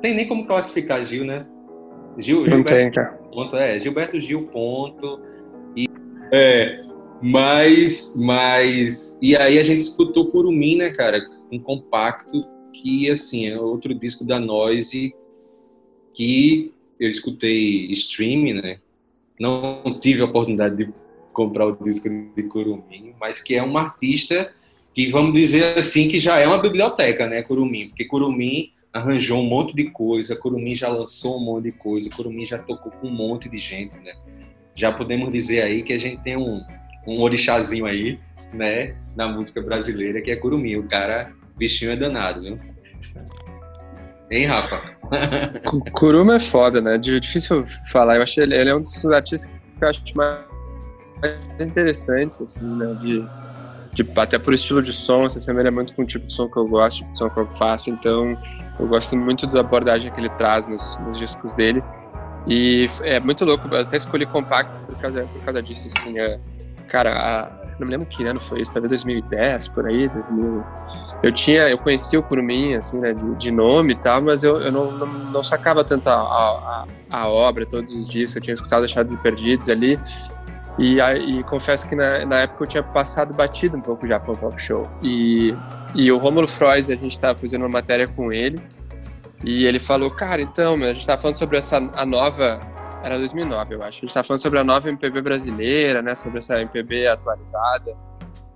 Tem 0.00 0.14
nem 0.14 0.26
como 0.26 0.46
classificar 0.46 1.04
Gil, 1.04 1.26
né? 1.26 1.46
Gil, 2.16 2.38
Não 2.40 2.46
Gilberto 2.46 2.72
tem, 2.72 2.90
cara. 2.90 3.18
Ponto, 3.30 3.54
é, 3.54 3.78
Gilberto 3.78 4.18
Gil, 4.18 4.46
ponto. 4.46 5.20
E, 5.76 5.86
é, 6.32 6.82
mas, 7.20 8.16
mas. 8.16 9.18
E 9.20 9.36
aí 9.36 9.58
a 9.58 9.62
gente 9.62 9.80
escutou 9.80 10.30
Curumim, 10.30 10.76
né, 10.76 10.88
cara? 10.88 11.20
Um 11.52 11.58
compacto 11.58 12.46
que, 12.72 13.10
assim, 13.10 13.46
é 13.46 13.60
outro 13.60 13.92
disco 13.94 14.24
da 14.24 14.40
Noise 14.40 15.14
que 16.14 16.72
eu 16.98 17.08
escutei 17.08 17.92
streaming, 17.92 18.54
né? 18.54 18.78
Não 19.38 19.98
tive 20.00 20.22
a 20.22 20.24
oportunidade 20.24 20.76
de 20.76 20.92
comprar 21.38 21.66
o 21.66 21.76
disco 21.84 22.08
de 22.34 22.42
Curumim, 22.42 23.14
mas 23.20 23.40
que 23.40 23.54
é 23.54 23.62
um 23.62 23.78
artista 23.78 24.50
que, 24.92 25.06
vamos 25.06 25.32
dizer 25.32 25.78
assim, 25.78 26.08
que 26.08 26.18
já 26.18 26.40
é 26.40 26.46
uma 26.48 26.58
biblioteca, 26.58 27.28
né, 27.28 27.42
Curumim? 27.42 27.90
Porque 27.90 28.04
Curumim 28.04 28.72
arranjou 28.92 29.38
um 29.40 29.46
monte 29.46 29.72
de 29.72 29.84
coisa, 29.90 30.34
Curumim 30.34 30.74
já 30.74 30.88
lançou 30.88 31.36
um 31.36 31.44
monte 31.44 31.64
de 31.66 31.72
coisa, 31.72 32.10
Curumim 32.10 32.44
já 32.44 32.58
tocou 32.58 32.90
com 32.90 33.06
um 33.06 33.12
monte 33.12 33.48
de 33.48 33.56
gente, 33.56 33.96
né? 33.98 34.14
Já 34.74 34.90
podemos 34.90 35.30
dizer 35.30 35.62
aí 35.62 35.84
que 35.84 35.92
a 35.92 35.98
gente 35.98 36.20
tem 36.22 36.36
um, 36.36 36.60
um 37.06 37.20
orixazinho 37.20 37.86
aí, 37.86 38.18
né, 38.52 38.96
na 39.14 39.28
música 39.28 39.62
brasileira, 39.62 40.20
que 40.20 40.32
é 40.32 40.36
Curumim. 40.36 40.74
O 40.74 40.88
cara, 40.88 41.32
bichinho 41.56 41.92
é 41.92 41.96
danado, 41.96 42.42
viu? 42.42 42.58
Hein, 44.30 44.46
Rafa? 44.46 44.96
Cu- 45.68 45.84
Kuruma 45.92 46.34
é 46.34 46.40
foda, 46.40 46.80
né? 46.80 46.98
Di- 46.98 47.20
Difícil 47.20 47.64
falar. 47.92 48.16
Eu 48.16 48.22
acho 48.22 48.40
ele, 48.40 48.56
ele 48.56 48.70
é 48.70 48.74
um 48.74 48.80
dos 48.80 49.04
artistas 49.06 49.46
que 49.78 49.84
eu 49.84 49.88
acho 49.88 50.02
mais 50.16 50.47
interessantes, 51.60 52.40
assim, 52.40 52.64
né? 52.64 52.94
De, 52.94 53.28
de- 53.94 54.12
até 54.16 54.38
por 54.38 54.54
estilo 54.54 54.82
de 54.82 54.92
som, 54.92 55.28
se 55.28 55.38
assemelha 55.38 55.70
muito 55.70 55.94
com 55.94 56.02
o 56.02 56.06
tipo 56.06 56.26
de 56.26 56.32
som 56.32 56.48
que 56.48 56.58
eu 56.58 56.66
gosto, 56.66 56.98
tipo 56.98 57.12
de 57.12 57.18
som 57.18 57.30
que 57.30 57.40
eu 57.40 57.50
faço. 57.52 57.90
Então, 57.90 58.36
eu 58.78 58.86
gosto 58.88 59.16
muito 59.16 59.46
da 59.46 59.60
abordagem 59.60 60.10
que 60.10 60.20
ele 60.20 60.28
traz 60.30 60.66
nos, 60.66 60.96
nos 60.98 61.18
discos 61.18 61.52
dele. 61.54 61.82
E 62.46 62.88
é 63.02 63.20
muito 63.20 63.44
louco. 63.44 63.68
Eu 63.70 63.80
até 63.80 63.96
escolhi 63.96 64.26
compacto 64.26 64.80
por 64.86 64.96
causa, 64.96 65.26
por 65.26 65.42
causa 65.42 65.62
disso, 65.62 65.88
assim. 65.88 66.18
é, 66.18 66.38
cara, 66.88 67.12
a- 67.12 67.58
não 67.78 67.86
me 67.86 67.92
lembro 67.92 68.08
que 68.08 68.24
ano 68.24 68.40
foi 68.40 68.60
isso, 68.60 68.72
talvez 68.72 68.90
2010, 68.90 69.68
por 69.68 69.86
aí, 69.86 70.08
2000. 70.08 70.64
Eu 71.22 71.32
tinha, 71.32 71.68
eu 71.68 71.78
conhecia 71.78 72.18
o 72.18 72.22
Curumim, 72.24 72.74
assim, 72.74 72.98
né, 72.98 73.12
de, 73.12 73.34
de 73.36 73.50
nome 73.52 73.92
e 73.92 73.96
tal, 73.96 74.20
mas 74.20 74.42
eu, 74.42 74.56
eu 74.60 74.72
não, 74.72 74.90
não, 74.96 75.06
não 75.06 75.44
sacava 75.44 75.84
tanto 75.84 76.08
a, 76.08 76.14
a, 76.14 76.86
a 77.08 77.28
obra, 77.28 77.64
todos 77.64 77.92
os 77.94 78.08
discos, 78.08 78.34
eu 78.36 78.42
tinha 78.42 78.54
escutado 78.54 78.82
a 78.84 78.88
Chave 78.88 79.10
de 79.10 79.22
Perdidos 79.22 79.68
ali, 79.68 79.96
e, 80.78 81.00
e 81.00 81.42
confesso 81.44 81.88
que 81.88 81.96
na, 81.96 82.24
na 82.24 82.40
época 82.40 82.64
eu 82.64 82.68
tinha 82.68 82.82
passado 82.82 83.34
batido 83.34 83.76
um 83.76 83.80
pouco 83.80 84.06
já 84.06 84.20
para 84.20 84.32
o 84.32 84.36
Pop 84.36 84.60
Show. 84.60 84.88
E, 85.02 85.54
e 85.94 86.10
o 86.12 86.18
Rômulo 86.18 86.46
Frois, 86.46 86.88
a 86.88 86.94
gente 86.94 87.12
estava 87.12 87.38
fazendo 87.38 87.62
uma 87.62 87.68
matéria 87.68 88.06
com 88.06 88.32
ele, 88.32 88.60
e 89.44 89.64
ele 89.66 89.78
falou, 89.78 90.10
cara, 90.10 90.42
então, 90.42 90.74
a 90.74 90.88
gente 90.88 91.00
estava 91.00 91.20
falando 91.20 91.36
sobre 91.36 91.58
essa 91.58 91.76
a 91.76 92.04
nova. 92.04 92.60
Era 93.02 93.16
2009, 93.18 93.74
eu 93.74 93.82
acho. 93.82 93.98
A 93.98 94.00
gente 94.00 94.06
estava 94.06 94.26
falando 94.26 94.42
sobre 94.42 94.58
a 94.58 94.64
nova 94.64 94.88
MPB 94.88 95.22
brasileira, 95.22 96.02
né? 96.02 96.14
Sobre 96.14 96.38
essa 96.38 96.60
MPB 96.60 97.06
atualizada, 97.06 97.96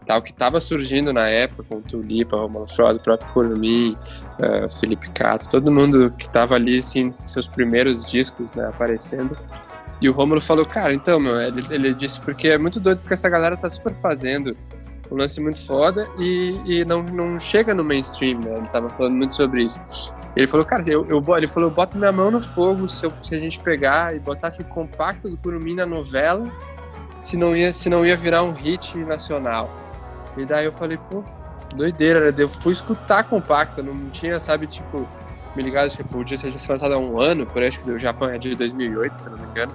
tal, 0.04 0.20
que 0.20 0.30
estava 0.32 0.60
surgindo 0.60 1.12
na 1.12 1.28
época, 1.28 1.62
com 1.68 1.80
Tulipa, 1.80 2.36
Romulo 2.36 2.68
Frois, 2.68 2.96
o 2.96 3.00
próprio 3.00 3.32
Curumim, 3.32 3.96
eh, 4.40 4.66
Felipe 4.80 5.08
Cato, 5.10 5.48
todo 5.48 5.70
mundo 5.70 6.12
que 6.18 6.24
estava 6.24 6.56
ali, 6.56 6.78
assim, 6.78 7.12
seus 7.12 7.46
primeiros 7.46 8.04
discos, 8.04 8.52
né? 8.54 8.66
Aparecendo. 8.66 9.36
E 10.02 10.08
o 10.08 10.12
Rômulo 10.12 10.40
falou, 10.40 10.66
cara, 10.66 10.92
então, 10.92 11.20
meu, 11.20 11.40
ele, 11.40 11.62
ele 11.70 11.94
disse, 11.94 12.20
porque 12.20 12.48
é 12.48 12.58
muito 12.58 12.80
doido, 12.80 12.98
porque 12.98 13.14
essa 13.14 13.28
galera 13.28 13.56
tá 13.56 13.70
super 13.70 13.94
fazendo 13.94 14.56
um 15.08 15.14
lance 15.16 15.40
muito 15.40 15.64
foda 15.64 16.08
e, 16.18 16.60
e 16.66 16.84
não, 16.84 17.04
não 17.04 17.38
chega 17.38 17.72
no 17.72 17.84
mainstream, 17.84 18.40
né? 18.40 18.54
Ele 18.56 18.66
tava 18.66 18.90
falando 18.90 19.14
muito 19.14 19.32
sobre 19.32 19.62
isso. 19.62 19.78
Ele 20.34 20.48
falou, 20.48 20.66
cara, 20.66 20.82
eu, 20.88 21.06
eu, 21.08 21.22
ele 21.36 21.46
falou, 21.46 21.68
eu 21.68 21.74
boto 21.74 21.96
minha 21.96 22.10
mão 22.10 22.32
no 22.32 22.40
fogo 22.40 22.88
se, 22.88 23.06
eu- 23.06 23.12
se 23.22 23.32
a 23.34 23.38
gente 23.38 23.60
pegar 23.60 24.16
e 24.16 24.18
botasse 24.18 24.64
compacto 24.64 25.30
do 25.30 25.36
Curumim 25.36 25.76
na 25.76 25.86
novela, 25.86 26.50
se 27.22 27.36
não 27.36 27.54
ia, 27.54 27.72
se 27.72 27.88
não 27.88 28.04
ia 28.04 28.16
virar 28.16 28.42
um 28.42 28.50
hit 28.50 28.98
nacional. 29.04 29.70
E 30.36 30.44
daí 30.44 30.64
eu 30.64 30.72
falei, 30.72 30.98
pô, 31.08 31.22
doideira, 31.76 32.32
né? 32.32 32.34
Eu 32.36 32.48
fui 32.48 32.72
escutar 32.72 33.22
compacto, 33.22 33.84
não 33.84 34.10
tinha, 34.10 34.40
sabe, 34.40 34.66
tipo, 34.66 35.06
me 35.54 35.62
foi 36.08 36.20
o 36.20 36.24
dia 36.24 36.38
seja 36.38 36.56
lançado 36.68 36.94
há 36.94 36.98
um 36.98 37.20
ano, 37.20 37.46
por 37.46 37.62
aí, 37.62 37.68
acho 37.68 37.80
que 37.80 37.90
o 37.90 37.98
Japão 37.98 38.28
é 38.28 38.38
de 38.38 38.54
2008, 38.54 39.16
se 39.16 39.30
não 39.30 39.38
me 39.38 39.46
engano. 39.46 39.72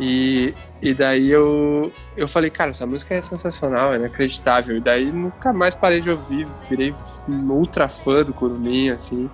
E, 0.00 0.54
e 0.80 0.94
daí 0.94 1.30
eu, 1.30 1.92
eu 2.16 2.28
falei, 2.28 2.50
cara, 2.50 2.70
essa 2.70 2.86
música 2.86 3.14
é 3.14 3.22
sensacional, 3.22 3.92
é 3.92 3.96
inacreditável. 3.96 4.76
E 4.76 4.80
daí 4.80 5.10
nunca 5.10 5.52
mais 5.52 5.74
parei 5.74 6.00
de 6.00 6.10
ouvir, 6.10 6.46
virei 6.68 6.92
ultra 7.28 7.88
fã 7.88 8.24
do 8.24 8.32
Curumim, 8.32 8.90
assim, 8.90 9.28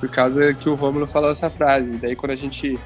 por 0.00 0.08
causa 0.08 0.54
que 0.54 0.68
o 0.68 0.74
Rômulo 0.74 1.06
falou 1.06 1.30
essa 1.30 1.50
frase. 1.50 1.90
E 1.90 1.98
daí 1.98 2.16
quando 2.16 2.32
a 2.32 2.36
gente 2.36 2.78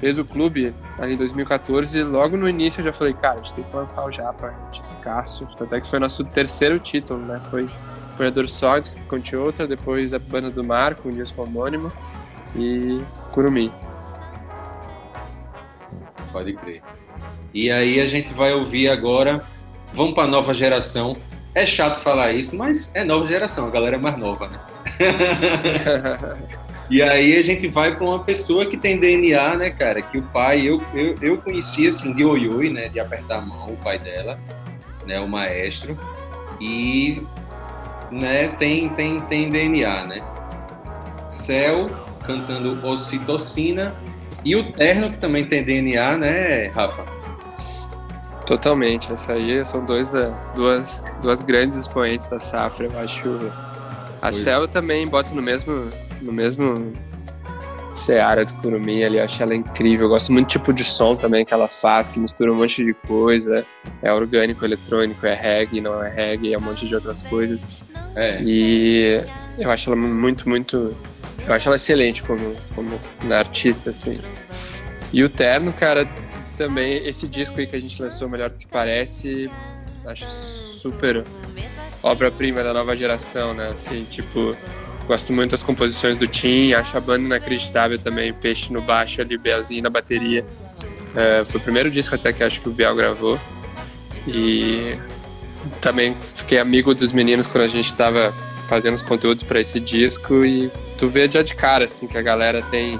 fez 0.00 0.18
o 0.18 0.24
clube 0.24 0.74
ali 0.98 1.14
em 1.14 1.16
2014, 1.16 2.02
logo 2.02 2.36
no 2.36 2.48
início 2.48 2.80
eu 2.80 2.86
já 2.86 2.92
falei, 2.92 3.12
cara, 3.12 3.34
a 3.34 3.36
gente 3.38 3.54
tem 3.54 3.64
que 3.64 3.76
lançar 3.76 4.04
o 4.04 4.10
Japa, 4.10 4.48
a 4.48 4.64
gente 4.64 4.82
escasso. 4.82 5.46
Até 5.60 5.80
que 5.80 5.86
foi 5.86 5.98
nosso 5.98 6.24
terceiro 6.24 6.78
título, 6.78 7.20
né? 7.20 7.38
Foi 7.40 7.68
Apanhador 8.12 8.48
Sólido, 8.48 8.90
que 8.90 9.04
conte 9.06 9.34
outra, 9.34 9.66
depois 9.66 10.12
a 10.12 10.18
Banda 10.18 10.50
do 10.50 10.62
Mar, 10.62 10.94
com 10.94 11.08
um 11.08 11.12
disco 11.12 11.42
homônimo, 11.42 11.92
e 12.54 13.00
Curumim. 13.32 13.72
Pode 16.30 16.52
crer. 16.54 16.82
E 17.52 17.70
aí 17.70 18.00
a 18.00 18.06
gente 18.06 18.32
vai 18.32 18.52
ouvir 18.52 18.88
agora. 18.88 19.44
Vamos 19.92 20.14
para 20.14 20.24
a 20.24 20.26
nova 20.26 20.54
geração. 20.54 21.16
É 21.54 21.66
chato 21.66 22.00
falar 22.00 22.32
isso, 22.32 22.56
mas 22.56 22.90
é 22.94 23.04
nova 23.04 23.26
geração, 23.26 23.66
a 23.66 23.70
galera 23.70 23.96
é 23.96 23.98
mais 23.98 24.16
nova, 24.16 24.48
né? 24.48 24.58
E 26.90 27.00
aí 27.00 27.38
a 27.38 27.42
gente 27.42 27.68
vai 27.68 27.96
para 27.96 28.04
uma 28.04 28.18
pessoa 28.18 28.66
que 28.66 28.76
tem 28.76 28.98
DNA, 28.98 29.56
né, 29.56 29.70
cara? 29.70 30.02
Que 30.02 30.18
o 30.18 30.22
pai, 30.24 30.68
eu, 30.68 30.82
eu, 30.92 31.16
eu 31.22 31.38
conheci 31.38 31.86
assim 31.86 32.12
de 32.12 32.22
oi, 32.22 32.68
né? 32.68 32.88
De 32.88 33.00
apertar 33.00 33.38
a 33.38 33.40
mão, 33.40 33.68
o 33.68 33.76
pai 33.78 33.98
dela, 33.98 34.38
né? 35.06 35.18
O 35.18 35.26
maestro. 35.26 35.96
E 36.60 37.22
né, 38.12 38.48
tem, 38.48 38.88
tem, 38.90 39.20
tem 39.22 39.50
DNA, 39.50 40.04
né? 40.04 40.18
Céu 41.26 41.90
cantando 42.24 42.86
Ocitocina. 42.86 43.94
E 44.44 44.56
o 44.56 44.72
Terno, 44.72 45.10
que 45.10 45.18
também 45.18 45.46
tem 45.46 45.64
DNA, 45.64 46.18
né, 46.18 46.66
Rafa? 46.68 47.04
Totalmente, 48.46 49.12
essa 49.12 49.34
aí 49.34 49.64
são 49.64 49.84
dois 49.84 50.10
da, 50.10 50.30
duas, 50.54 51.02
duas 51.22 51.40
grandes 51.42 51.78
expoentes 51.78 52.28
da 52.28 52.40
safra, 52.40 52.86
eu 52.86 52.98
acho. 52.98 53.52
A. 54.20 54.32
Cel 54.32 54.68
também 54.68 55.06
bota 55.06 55.34
no 55.34 55.42
mesmo, 55.42 55.88
no 56.20 56.32
mesmo 56.32 56.92
seara 57.94 58.44
do 58.44 58.54
Curumim 58.54 59.02
ali, 59.02 59.18
eu 59.18 59.24
acho 59.24 59.42
ela 59.42 59.54
incrível. 59.54 60.06
Eu 60.06 60.10
gosto 60.10 60.32
muito 60.32 60.46
do 60.46 60.50
tipo 60.50 60.72
de 60.72 60.84
som 60.84 61.14
também 61.14 61.44
que 61.44 61.52
ela 61.52 61.68
faz, 61.68 62.08
que 62.08 62.18
mistura 62.18 62.52
um 62.52 62.56
monte 62.56 62.84
de 62.84 62.94
coisa. 62.94 63.64
É 64.02 64.12
orgânico, 64.12 64.64
eletrônico, 64.64 65.26
é 65.26 65.34
reggae, 65.34 65.80
não 65.80 66.02
é 66.02 66.10
reggae, 66.10 66.54
é 66.54 66.58
um 66.58 66.62
monte 66.62 66.86
de 66.86 66.94
outras 66.94 67.22
coisas. 67.22 67.84
É. 68.14 68.40
E 68.42 69.22
eu 69.58 69.70
acho 69.70 69.90
ela 69.90 69.96
muito, 69.96 70.48
muito. 70.48 70.96
Eu 71.46 71.52
acho 71.52 71.68
ela 71.68 71.76
excelente 71.76 72.22
como, 72.22 72.54
como 72.74 72.98
artista, 73.32 73.90
assim. 73.90 74.18
E 75.12 75.22
o 75.22 75.28
Terno, 75.28 75.72
cara, 75.72 76.08
também, 76.56 77.06
esse 77.06 77.26
disco 77.28 77.58
aí 77.58 77.66
que 77.66 77.76
a 77.76 77.80
gente 77.80 78.00
lançou, 78.00 78.28
Melhor 78.28 78.50
do 78.50 78.58
que 78.58 78.66
Parece, 78.66 79.50
acho 80.06 80.28
super 80.30 81.24
obra-prima 82.02 82.62
da 82.62 82.72
nova 82.72 82.96
geração, 82.96 83.54
né? 83.54 83.68
Assim, 83.68 84.04
tipo, 84.10 84.56
gosto 85.06 85.32
muito 85.32 85.50
das 85.50 85.62
composições 85.62 86.16
do 86.16 86.26
Tim, 86.26 86.72
acho 86.72 86.96
a 86.96 87.00
banda 87.00 87.24
inacreditável 87.24 87.98
também, 87.98 88.32
Peixe 88.32 88.72
no 88.72 88.80
baixo 88.80 89.20
ali, 89.20 89.36
Belzinho 89.36 89.82
na 89.82 89.90
bateria. 89.90 90.44
É, 91.14 91.44
foi 91.44 91.60
o 91.60 91.62
primeiro 91.62 91.90
disco 91.90 92.14
até 92.14 92.32
que 92.32 92.42
acho 92.42 92.60
que 92.60 92.68
o 92.68 92.72
Biel 92.72 92.94
gravou. 92.94 93.38
E 94.26 94.96
também 95.80 96.16
fiquei 96.18 96.58
amigo 96.58 96.94
dos 96.94 97.12
meninos 97.12 97.46
quando 97.46 97.64
a 97.64 97.68
gente 97.68 97.92
tava 97.94 98.32
fazendo 98.68 98.94
os 98.94 99.02
conteúdos 99.02 99.42
para 99.42 99.60
esse 99.60 99.78
disco 99.78 100.44
e 100.44 100.70
tu 100.96 101.08
vê 101.08 101.30
já 101.30 101.42
de 101.42 101.54
cara 101.54 101.84
assim 101.84 102.06
que 102.06 102.16
a 102.16 102.22
galera 102.22 102.62
tem 102.70 102.98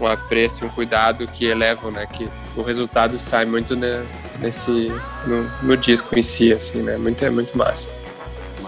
um 0.00 0.06
apreço, 0.06 0.64
um 0.64 0.68
cuidado 0.68 1.26
que 1.28 1.44
elevam, 1.44 1.90
né, 1.90 2.06
que 2.06 2.26
o 2.56 2.62
resultado 2.62 3.18
sai 3.18 3.44
muito 3.44 3.76
ne- 3.76 4.02
nesse 4.40 4.70
no, 5.26 5.50
no 5.62 5.76
disco 5.76 6.18
em 6.18 6.22
si 6.22 6.52
assim, 6.52 6.82
né? 6.82 6.96
Muito 6.96 7.22
é 7.24 7.30
muito 7.30 7.56
massa. 7.56 7.86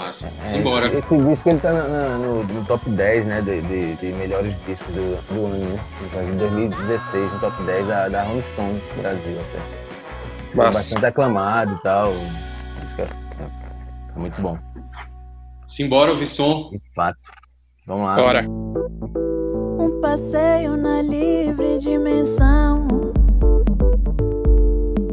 Massa. 0.06 0.26
É, 0.44 0.52
Simbora. 0.52 0.86
Esse 0.86 1.16
disco 1.16 1.48
ele 1.48 1.58
tá 1.60 1.72
na- 1.72 1.88
na- 1.88 2.18
no, 2.18 2.42
no 2.44 2.64
top 2.64 2.88
10, 2.90 3.26
né, 3.26 3.40
de, 3.40 3.60
de- 3.62 3.94
de 3.96 4.06
melhores 4.12 4.54
discos 4.66 4.94
do, 4.94 5.16
do 5.34 5.46
ano, 5.46 5.56
né? 5.74 5.80
Então, 6.06 6.22
em 6.28 6.36
2016, 6.36 7.32
no 7.32 7.40
top 7.40 7.62
10 7.62 7.86
da, 7.86 8.08
da 8.08 8.22
Rolling 8.24 8.42
Stone 8.52 8.82
Brasil 9.00 9.40
até. 9.40 9.58
Foi 10.54 10.64
Massa. 10.64 10.78
bastante 10.78 11.06
aclamado 11.06 11.74
e 11.74 11.78
tal. 11.82 12.08
É, 12.98 13.02
é 13.02 14.18
muito 14.18 14.40
bom, 14.42 14.58
Simbora, 15.68 16.10
ouvir 16.12 16.26
som. 16.26 16.68
de 16.70 16.80
fato. 16.94 17.18
Vamos 17.86 18.04
lá. 18.06 18.14
Bora. 18.16 18.44
Um 18.48 20.00
passeio 20.02 20.76
na 20.76 21.00
livre 21.02 21.78
dimensão 21.78 22.86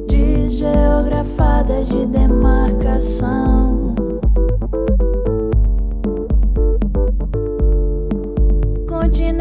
Desgeografada 0.07 1.83
de 1.83 2.05
demarcação. 2.07 3.88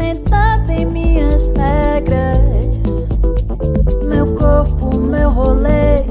Continental 0.09 0.65
tem 0.65 0.85
minhas 0.87 1.51
regras. 1.55 3.09
Meu 4.07 4.25
corpo, 4.33 4.97
meu 4.97 5.29
rolê. 5.29 6.08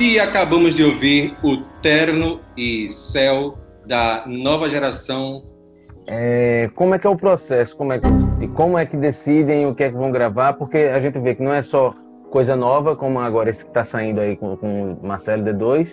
E 0.00 0.20
acabamos 0.20 0.76
de 0.76 0.84
ouvir 0.84 1.34
o 1.42 1.56
Terno 1.82 2.40
e 2.56 2.88
Céu 2.88 3.58
da 3.84 4.22
nova 4.28 4.68
geração. 4.68 5.42
É, 6.06 6.70
como 6.76 6.94
é 6.94 7.00
que 7.00 7.06
é 7.06 7.10
o 7.10 7.16
processo? 7.16 7.76
Como 7.76 7.92
é, 7.92 7.98
que, 7.98 8.48
como 8.54 8.78
é 8.78 8.86
que 8.86 8.96
decidem 8.96 9.66
o 9.66 9.74
que 9.74 9.82
é 9.82 9.90
que 9.90 9.96
vão 9.96 10.12
gravar? 10.12 10.52
Porque 10.52 10.78
a 10.78 11.00
gente 11.00 11.18
vê 11.18 11.34
que 11.34 11.42
não 11.42 11.52
é 11.52 11.62
só 11.62 11.92
coisa 12.30 12.54
nova, 12.54 12.94
como 12.94 13.18
agora 13.18 13.50
esse 13.50 13.64
que 13.64 13.70
está 13.70 13.84
saindo 13.84 14.20
aí 14.20 14.36
com, 14.36 14.56
com 14.56 14.92
o 14.92 15.06
Marcelo 15.06 15.42
D2, 15.42 15.88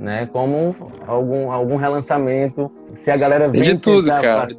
né? 0.00 0.26
Como 0.32 0.74
algum, 1.06 1.52
algum 1.52 1.76
relançamento. 1.76 2.72
Se 2.96 3.10
a 3.10 3.16
galera 3.16 3.46
vem 3.46 3.60
Tem 3.60 3.74
de 3.74 3.78
tudo, 3.78 4.06
cara. 4.06 4.56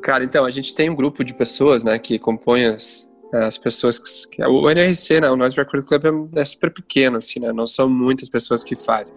Cara, 0.00 0.22
então, 0.22 0.44
a 0.44 0.50
gente 0.50 0.72
tem 0.76 0.88
um 0.88 0.94
grupo 0.94 1.24
de 1.24 1.34
pessoas, 1.34 1.82
né, 1.82 1.98
que 1.98 2.20
compõem 2.20 2.66
as, 2.66 3.07
as 3.32 3.58
pessoas 3.58 3.98
que, 4.26 4.42
o 4.42 4.70
NRC, 4.70 5.20
né, 5.20 5.30
o 5.30 5.36
Noise 5.36 5.56
Record 5.56 5.84
Club 5.84 6.30
é, 6.36 6.40
é 6.40 6.44
super 6.44 6.72
pequeno, 6.72 7.18
assim, 7.18 7.40
né, 7.40 7.52
não 7.52 7.66
são 7.66 7.88
muitas 7.88 8.28
pessoas 8.28 8.64
que 8.64 8.74
fazem. 8.76 9.16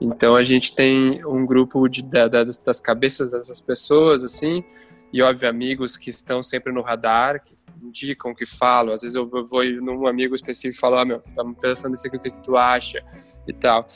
Então 0.00 0.34
a 0.34 0.42
gente 0.42 0.74
tem 0.74 1.24
um 1.24 1.46
grupo 1.46 1.86
de, 1.88 2.02
da- 2.02 2.28
da- 2.28 2.44
das 2.44 2.80
cabeças 2.80 3.30
dessas 3.30 3.60
pessoas, 3.60 4.24
assim, 4.24 4.64
e 5.12 5.20
óbvio 5.22 5.48
amigos 5.48 5.96
que 5.96 6.10
estão 6.10 6.42
sempre 6.42 6.72
no 6.72 6.80
radar, 6.80 7.44
que 7.44 7.54
indicam, 7.82 8.34
que 8.34 8.46
falam. 8.46 8.94
Às 8.94 9.02
vezes 9.02 9.14
eu 9.14 9.28
vou 9.28 9.62
num 9.80 10.06
amigo 10.06 10.34
específico 10.34 10.74
e 10.74 10.80
falo, 10.80 10.96
ah, 10.96 11.04
meu, 11.04 11.20
estamos 11.24 11.56
pensando 11.60 11.92
nisso 11.92 12.06
aqui, 12.06 12.16
o 12.16 12.20
que, 12.20 12.30
que 12.30 12.42
tu 12.42 12.56
acha 12.56 13.04
e 13.46 13.52
tal. 13.52 13.86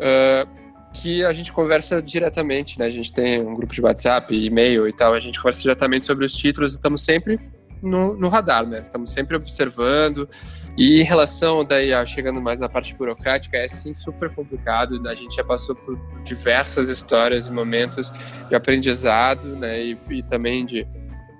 Ah, 0.00 0.46
que 0.92 1.24
a 1.24 1.32
gente 1.32 1.52
conversa 1.52 2.00
diretamente, 2.02 2.78
né? 2.78 2.86
A 2.86 2.90
gente 2.90 3.12
tem 3.12 3.40
um 3.40 3.54
grupo 3.54 3.72
de 3.72 3.80
WhatsApp, 3.80 4.34
e-mail 4.34 4.88
e 4.88 4.92
tal, 4.92 5.12
a 5.14 5.20
gente 5.20 5.38
conversa 5.38 5.62
diretamente 5.62 6.04
sobre 6.06 6.24
os 6.24 6.32
títulos 6.32 6.72
e 6.72 6.76
estamos 6.76 7.04
sempre 7.04 7.38
no, 7.82 8.16
no 8.16 8.28
radar, 8.28 8.66
né? 8.66 8.80
Estamos 8.80 9.10
sempre 9.10 9.36
observando. 9.36 10.28
E 10.76 11.00
em 11.00 11.04
relação, 11.04 11.64
daí, 11.64 11.92
a- 11.92 12.06
chegando 12.06 12.40
mais 12.40 12.60
na 12.60 12.68
parte 12.68 12.94
burocrática, 12.94 13.56
é 13.56 13.66
sim 13.66 13.92
super 13.94 14.30
complicado. 14.34 15.00
A 15.08 15.14
gente 15.14 15.34
já 15.34 15.42
passou 15.44 15.74
por 15.74 15.98
diversas 16.24 16.88
histórias 16.88 17.46
e 17.48 17.52
momentos 17.52 18.12
de 18.48 18.54
aprendizado, 18.54 19.56
né? 19.56 19.82
E, 19.84 19.98
e 20.10 20.22
também 20.22 20.64
de, 20.64 20.86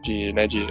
de, 0.03 0.33
né, 0.33 0.47
de, 0.47 0.67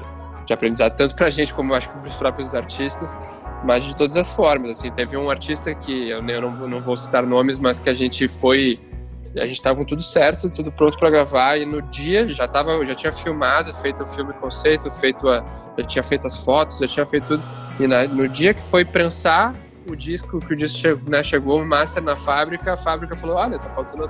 de 0.46 0.54
aprendizado, 0.54 0.96
tanto 0.96 1.16
pra 1.16 1.30
gente 1.30 1.54
como 1.54 1.74
acho 1.74 1.90
que 1.90 1.98
pros 2.00 2.16
próprios 2.16 2.54
artistas, 2.56 3.18
mas 3.64 3.84
de 3.84 3.96
todas 3.96 4.18
as 4.18 4.34
formas. 4.34 4.72
Assim, 4.80 4.92
teve 4.92 5.16
um 5.16 5.30
artista 5.30 5.74
que 5.74 6.10
eu, 6.10 6.22
eu 6.28 6.42
não, 6.42 6.68
não 6.68 6.82
vou 6.82 6.98
citar 6.98 7.26
nomes, 7.26 7.60
mas 7.60 7.80
que 7.80 7.90
a 7.90 7.94
gente 7.94 8.28
foi 8.28 8.80
a 9.40 9.46
gente 9.46 9.62
tava 9.62 9.78
com 9.78 9.86
tudo 9.86 10.02
certo, 10.02 10.50
tudo 10.50 10.72
pronto 10.72 10.98
para 10.98 11.10
gravar 11.10 11.58
e 11.58 11.66
no 11.66 11.82
dia 11.82 12.28
já 12.28 12.48
tava, 12.48 12.86
já 12.86 12.96
tinha 12.96 13.12
filmado, 13.12 13.74
feito 13.74 14.04
o 14.04 14.06
filme 14.06 14.34
conceito, 14.34 14.90
feito 14.92 15.28
a, 15.30 15.44
já 15.78 15.84
tinha 15.86 16.04
feito 16.04 16.26
as 16.28 16.38
fotos, 16.40 16.80
já 16.80 16.88
tinha 16.88 17.06
feito 17.06 17.28
tudo. 17.38 17.44
E 17.80 17.88
na- 17.88 18.06
no 18.08 18.28
dia 18.28 18.54
que 18.54 18.62
foi 18.62 18.84
prensar 18.86 19.54
o 19.90 19.96
disco, 19.96 20.40
que 20.40 20.54
o 20.54 20.56
disco 20.58 20.80
chegou, 20.80 21.10
né, 21.10 21.24
chegou 21.24 21.62
o 21.62 21.66
master 21.66 22.04
na 22.04 22.16
fábrica, 22.18 22.74
a 22.74 22.78
fábrica 22.78 23.16
falou: 23.16 23.38
"Olha, 23.38 23.58
tá 23.58 23.70
faltando 23.70 24.10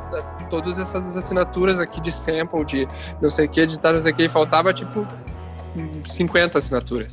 todas 0.49 0.79
essas 0.79 1.15
assinaturas 1.15 1.79
aqui 1.79 2.01
de 2.01 2.11
sample, 2.11 2.65
de 2.65 2.87
não 3.21 3.29
sei 3.29 3.45
o 3.45 3.49
que, 3.49 3.65
de 3.65 3.79
tal, 3.79 3.93
não 3.93 4.01
sei 4.01 4.11
o 4.11 4.15
que, 4.15 4.23
e 4.23 4.29
faltava 4.29 4.73
tipo 4.73 5.05
50 6.05 6.57
assinaturas. 6.57 7.11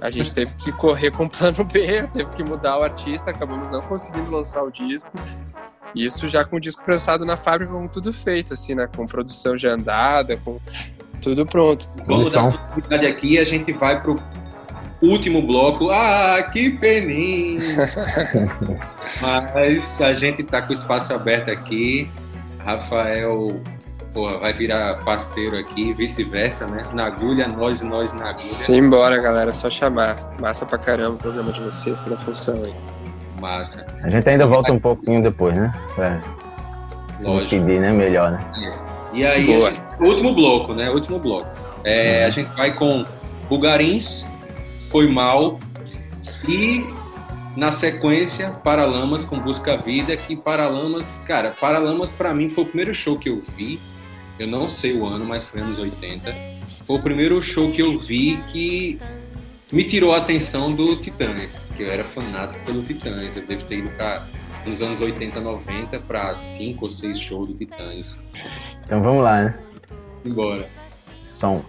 A 0.00 0.10
gente 0.10 0.32
teve 0.34 0.54
que 0.54 0.72
correr 0.72 1.10
com 1.12 1.24
o 1.26 1.30
plano 1.30 1.64
B, 1.64 2.02
teve 2.12 2.30
que 2.32 2.42
mudar 2.42 2.78
o 2.78 2.82
artista, 2.82 3.30
acabamos 3.30 3.68
não 3.70 3.80
conseguindo 3.80 4.30
lançar 4.30 4.62
o 4.62 4.70
disco. 4.70 5.12
Isso 5.94 6.28
já 6.28 6.44
com 6.44 6.56
o 6.56 6.60
disco 6.60 6.84
prensado 6.84 7.24
na 7.24 7.36
fábrica, 7.36 7.72
com 7.72 7.86
tudo 7.86 8.12
feito, 8.12 8.54
assim, 8.54 8.74
né? 8.74 8.88
Com 8.94 9.06
produção 9.06 9.56
já 9.56 9.72
andada, 9.72 10.36
com 10.44 10.58
Tudo 11.22 11.46
pronto. 11.46 11.88
Vamos 12.04 12.30
dar 12.30 12.50
continuidade 12.50 13.06
aqui 13.06 13.34
e 13.34 13.38
a 13.38 13.44
gente 13.44 13.72
vai 13.72 14.00
pro 14.02 14.16
último 15.00 15.40
bloco. 15.42 15.90
Ah, 15.90 16.42
que 16.52 16.70
peninha! 16.70 17.60
Mas 19.20 20.00
a 20.00 20.14
gente 20.14 20.42
tá 20.42 20.62
com 20.62 20.72
o 20.72 20.74
espaço 20.74 21.14
aberto 21.14 21.50
aqui. 21.50 22.10
Rafael 22.58 23.60
porra, 24.14 24.38
vai 24.38 24.52
virar 24.52 24.94
parceiro 25.04 25.58
aqui, 25.58 25.92
vice-versa, 25.92 26.66
né? 26.68 26.82
Na 26.94 27.06
agulha, 27.06 27.48
nós 27.48 27.82
e 27.82 27.86
nós 27.86 28.12
na 28.12 28.26
agulha. 28.26 28.38
Simbora, 28.38 29.20
galera. 29.20 29.52
Só 29.52 29.68
chamar. 29.68 30.16
Massa 30.40 30.64
pra 30.64 30.78
caramba 30.78 31.16
o 31.16 31.18
programa 31.18 31.52
de 31.52 31.60
vocês, 31.60 32.00
toda 32.00 32.14
a 32.14 32.18
função 32.18 32.54
aí. 32.64 33.03
Massa. 33.48 33.84
A 34.02 34.08
gente 34.08 34.26
ainda 34.26 34.46
volta 34.46 34.72
um 34.72 34.78
pouquinho 34.78 35.22
depois, 35.22 35.54
né? 35.54 35.70
Pra 35.94 36.18
se 37.18 37.24
despedir, 37.30 37.78
né? 37.78 37.92
Melhor, 37.92 38.32
né? 38.32 38.40
E 39.12 39.24
aí, 39.24 39.44
gente- 39.46 39.80
último 40.00 40.34
bloco, 40.34 40.72
né? 40.72 40.90
Último 40.90 41.18
bloco. 41.18 41.46
É, 41.84 42.24
A 42.24 42.30
gente 42.30 42.48
vai 42.56 42.72
com 42.72 43.04
Bugarins, 43.48 44.24
Foi 44.90 45.06
Mal 45.08 45.58
e 46.48 46.82
na 47.54 47.70
sequência 47.70 48.50
Paralamas 48.64 49.24
com 49.24 49.38
Busca 49.38 49.76
Vida, 49.76 50.16
que 50.16 50.34
Paralamas, 50.34 51.20
cara, 51.26 51.50
Paralamas 51.60 52.08
pra 52.10 52.32
mim 52.32 52.48
foi 52.48 52.64
o 52.64 52.66
primeiro 52.66 52.94
show 52.94 53.14
que 53.18 53.28
eu 53.28 53.42
vi. 53.54 53.78
Eu 54.38 54.46
não 54.48 54.70
sei 54.70 54.98
o 54.98 55.04
ano, 55.06 55.24
mas 55.26 55.44
foi 55.44 55.60
anos 55.60 55.78
80. 55.78 56.34
Foi 56.86 56.96
o 56.96 56.98
primeiro 56.98 57.40
show 57.42 57.70
que 57.70 57.82
eu 57.82 57.98
vi 57.98 58.38
que 58.50 58.98
me 59.74 59.82
tirou 59.82 60.14
a 60.14 60.18
atenção 60.18 60.72
do 60.72 60.94
Titãs, 60.94 61.60
que 61.76 61.82
eu 61.82 61.90
era 61.90 62.04
fanático 62.04 62.64
pelo 62.64 62.82
Titãs. 62.84 63.36
Eu 63.36 63.44
devo 63.44 63.64
ter 63.64 63.78
ido 63.78 63.90
pra, 63.90 64.24
nos 64.64 64.80
anos 64.80 65.00
80, 65.00 65.40
90 65.40 65.98
para 65.98 66.32
cinco 66.36 66.84
ou 66.84 66.90
seis 66.90 67.18
shows 67.18 67.48
do 67.48 67.54
Titãs. 67.54 68.16
Então 68.84 69.02
vamos 69.02 69.24
lá, 69.24 69.42
né? 69.42 69.58
Embora. 70.24 70.68
Som. 71.40 71.64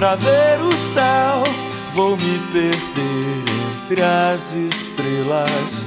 Pra 0.00 0.16
ver 0.16 0.58
o 0.62 0.72
céu, 0.72 1.44
vou 1.92 2.16
me 2.16 2.38
perder 2.50 3.44
entre 3.84 4.02
as 4.02 4.54
estrelas. 4.54 5.84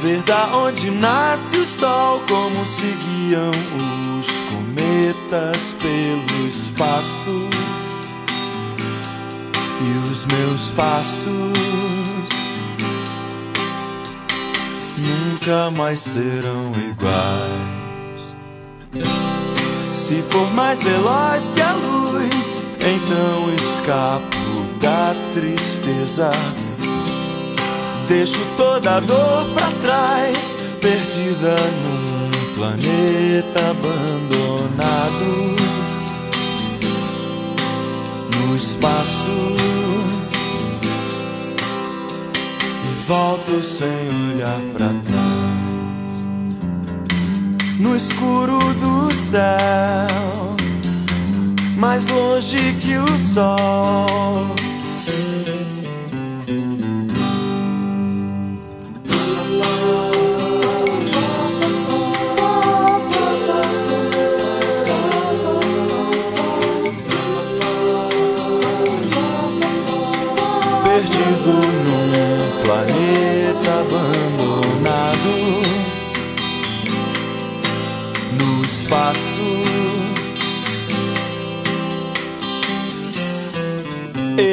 Ver 0.00 0.22
da 0.22 0.46
onde 0.56 0.90
nasce 0.90 1.58
o 1.58 1.66
sol, 1.66 2.22
como 2.26 2.64
se 2.64 2.86
guiam 2.86 3.50
os 4.18 4.26
cometas 4.48 5.74
pelo 5.78 6.48
espaço. 6.48 7.50
E 9.82 10.10
os 10.10 10.24
meus 10.24 10.70
passos 10.70 11.28
nunca 14.96 15.70
mais 15.70 15.98
serão 15.98 16.72
iguais. 16.88 18.34
Se 19.92 20.22
for 20.30 20.50
mais 20.54 20.82
veloz 20.82 21.50
que 21.50 21.60
a 21.60 21.72
luz, 21.72 22.59
então 22.82 23.54
escapo 23.54 24.62
da 24.80 25.14
tristeza. 25.32 26.30
Deixo 28.06 28.38
toda 28.56 28.96
a 28.96 29.00
dor 29.00 29.46
pra 29.54 29.70
trás, 29.82 30.56
perdida 30.80 31.56
num 31.82 32.54
planeta 32.54 33.60
abandonado. 33.70 35.56
No 38.36 38.54
espaço 38.54 39.56
e 42.84 42.92
volto 43.06 43.62
sem 43.62 44.32
olhar 44.32 44.60
pra 44.72 44.88
trás. 44.88 45.50
No 47.78 47.94
escuro 47.96 48.58
do 48.74 49.10
céu, 49.14 50.56
mais 51.80 52.06
longe 52.08 52.74
que 52.74 52.98
o 52.98 53.18
sol. 53.18 54.59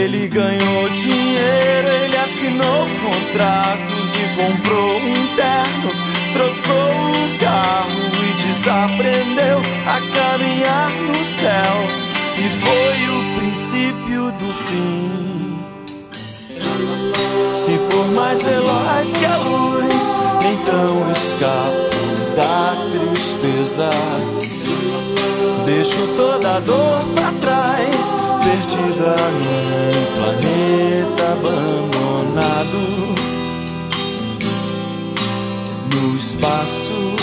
Ele 0.08 0.26
ganhou 0.30 0.90
dinheiro, 0.92 1.88
ele 2.06 2.16
assinou 2.16 2.88
contratos 3.04 4.16
e 4.16 4.24
comprou 4.38 5.00
um 5.00 5.36
terno, 5.36 5.92
trocou 6.32 6.94
o 6.96 7.38
carro 7.38 7.92
e 8.24 8.32
desaprendeu 8.42 9.62
a 9.86 10.00
caminhar 10.16 10.92
no 10.92 11.26
céu. 11.26 11.76
E 12.38 12.50
foi 12.64 12.98
o 13.18 13.36
princípio 13.38 14.32
do 14.32 14.54
fim. 14.70 15.60
Se 17.54 17.78
for 17.92 18.08
mais 18.16 18.42
veloz 18.44 19.12
que 19.12 19.26
a 19.26 19.38
luz, 19.40 20.16
então 20.40 21.12
escapo 21.12 21.98
da 22.34 22.78
tristeza. 22.92 23.90
Deixo 25.88 26.06
toda 26.18 26.60
dor 26.60 27.06
pra 27.16 27.32
trás, 27.40 28.16
perdida 28.44 29.16
num 29.40 30.18
planeta 30.18 31.24
abandonado. 31.32 32.84
No 35.94 36.14
espaço. 36.14 37.16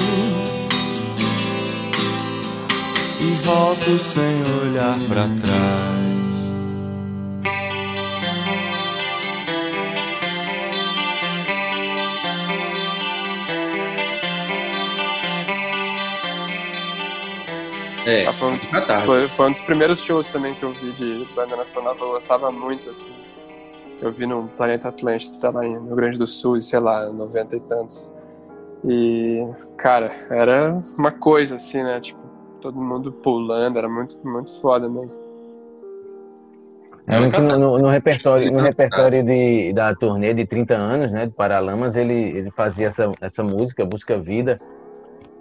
E 3.20 3.34
volto 3.44 3.98
sem 3.98 4.42
olhar 4.62 4.98
pra 5.10 5.28
trás. 5.46 5.93
É, 18.22 18.26
Ah, 18.26 18.32
foi, 18.32 18.52
um, 18.52 18.58
foi, 19.06 19.28
foi 19.30 19.46
um 19.48 19.52
dos 19.52 19.60
primeiros 19.62 20.00
shows 20.00 20.26
também 20.28 20.54
que 20.54 20.62
eu 20.64 20.72
vi 20.72 20.92
de 20.92 21.26
banda 21.34 21.56
nacional 21.56 21.96
eu 22.00 22.08
gostava 22.10 22.50
muito, 22.50 22.90
assim. 22.90 23.12
Eu 24.00 24.10
vi 24.12 24.26
no 24.26 24.48
Planeta 24.56 24.88
Atlântico, 24.88 25.36
lá 25.52 25.64
em 25.64 25.72
Rio 25.72 25.96
Grande 25.96 26.18
do 26.18 26.26
Sul, 26.26 26.60
sei 26.60 26.80
lá, 26.80 27.06
90 27.06 27.56
e 27.56 27.60
tantos. 27.60 28.12
E, 28.84 29.46
cara, 29.76 30.10
era 30.30 30.72
uma 30.98 31.10
coisa, 31.10 31.56
assim, 31.56 31.82
né? 31.82 32.00
Tipo, 32.00 32.20
todo 32.60 32.78
mundo 32.78 33.12
pulando, 33.12 33.78
era 33.78 33.88
muito, 33.88 34.16
muito 34.26 34.50
foda 34.60 34.88
mesmo. 34.88 35.18
É 37.06 37.20
no, 37.20 37.58
no- 37.58 37.78
no 37.78 37.88
repertório, 37.88 38.50
no 38.50 38.60
repertório 38.60 39.22
de, 39.22 39.72
da 39.74 39.94
turnê 39.94 40.32
de 40.32 40.46
30 40.46 40.74
anos, 40.74 41.10
né, 41.12 41.26
de 41.26 41.32
Paralamas, 41.32 41.96
ele, 41.96 42.14
ele 42.14 42.50
fazia 42.50 42.86
essa, 42.86 43.10
essa 43.20 43.42
música, 43.42 43.84
Busca 43.84 44.18
Vida, 44.18 44.58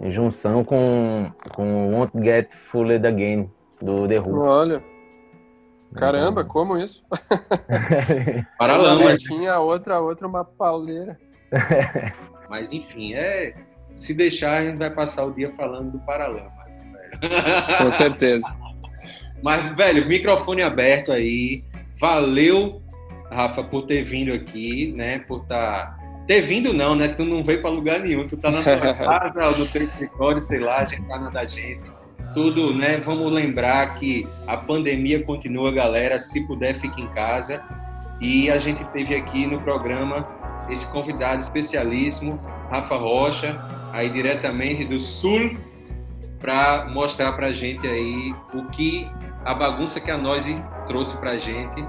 em 0.04 0.12
junção 0.12 0.62
com, 0.62 1.32
com 1.54 1.90
Won't 1.90 2.12
Get 2.22 2.52
Fooled 2.52 3.06
Again, 3.06 3.50
do 3.80 4.06
The 4.06 4.20
Who. 4.20 4.42
Olha, 4.42 4.84
caramba, 5.94 6.44
como 6.44 6.76
isso? 6.76 7.02
Paralamas. 8.58 9.00
Uma 9.00 9.16
tinha 9.16 9.54
a 9.54 9.60
outra, 9.60 9.96
a 9.96 10.00
outra 10.00 10.28
uma 10.28 10.44
pauleira. 10.44 11.18
Mas 12.50 12.72
enfim, 12.72 13.14
é. 13.14 13.54
Se 13.94 14.12
deixar, 14.12 14.58
a 14.58 14.64
gente 14.64 14.76
vai 14.76 14.90
passar 14.90 15.24
o 15.24 15.32
dia 15.32 15.52
falando 15.52 15.92
do 15.92 15.98
Paralama. 16.00 16.50
velho. 16.66 17.78
Com 17.78 17.90
certeza. 17.90 18.46
Mas, 19.42 19.74
velho, 19.76 20.06
microfone 20.06 20.62
aberto 20.62 21.12
aí. 21.12 21.64
Valeu, 21.98 22.82
Rafa, 23.30 23.62
por 23.62 23.86
ter 23.86 24.02
vindo 24.02 24.32
aqui, 24.32 24.92
né? 24.92 25.20
Por 25.20 25.42
estar. 25.42 25.96
Ter 26.26 26.40
vindo 26.42 26.72
não, 26.72 26.94
né? 26.94 27.08
Tu 27.08 27.24
não 27.24 27.44
veio 27.44 27.60
pra 27.60 27.70
lugar 27.70 28.00
nenhum. 28.00 28.26
Tu 28.26 28.36
tá 28.36 28.50
na 28.50 28.62
tua 28.62 28.76
casa, 28.94 29.48
ou 29.48 29.58
no 29.58 29.66
teu 29.66 29.84
escritório, 29.84 30.40
sei 30.40 30.60
lá, 30.60 30.78
a 30.78 30.84
gente 30.84 31.06
tá 31.06 31.18
na 31.18 31.30
da 31.30 31.44
gente. 31.44 31.82
Tudo, 32.34 32.74
né? 32.74 32.98
Vamos 32.98 33.30
lembrar 33.30 33.94
que 33.94 34.26
a 34.46 34.56
pandemia 34.56 35.22
continua, 35.22 35.70
galera. 35.70 36.18
Se 36.18 36.40
puder, 36.46 36.80
fique 36.80 37.00
em 37.00 37.08
casa. 37.08 37.62
E 38.20 38.50
a 38.50 38.58
gente 38.58 38.84
teve 38.86 39.14
aqui 39.14 39.46
no 39.46 39.60
programa 39.60 40.26
esse 40.70 40.86
convidado 40.86 41.40
especialíssimo, 41.40 42.38
Rafa 42.70 42.96
Rocha, 42.96 43.60
aí 43.92 44.08
diretamente 44.08 44.84
do 44.84 44.98
Sul, 44.98 45.56
para 46.40 46.86
mostrar 46.90 47.32
para 47.32 47.52
gente 47.52 47.86
aí 47.86 48.34
o 48.54 48.64
que 48.70 49.08
a 49.44 49.54
bagunça 49.54 50.00
que 50.00 50.10
a 50.10 50.16
Noise 50.16 50.60
trouxe 50.86 51.16
para 51.18 51.36
gente 51.36 51.84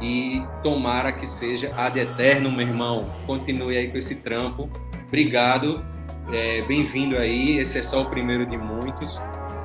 e 0.00 0.42
tomara 0.62 1.12
que 1.12 1.26
seja 1.26 1.72
ad 1.76 1.98
eterno, 1.98 2.50
meu 2.50 2.66
irmão. 2.66 3.06
Continue 3.26 3.76
aí 3.76 3.88
com 3.90 3.98
esse 3.98 4.16
trampo. 4.16 4.68
Obrigado, 5.06 5.84
é, 6.32 6.62
bem-vindo 6.62 7.16
aí. 7.16 7.58
Esse 7.58 7.78
é 7.78 7.82
só 7.82 8.02
o 8.02 8.06
primeiro 8.06 8.46
de 8.46 8.56
muitos. 8.56 9.20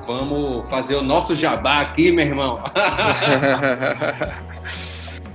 Vamos 0.06 0.68
fazer 0.68 0.96
o 0.96 1.02
nosso 1.02 1.34
jabá 1.34 1.80
aqui, 1.80 2.10
meu 2.12 2.26
irmão. 2.26 2.62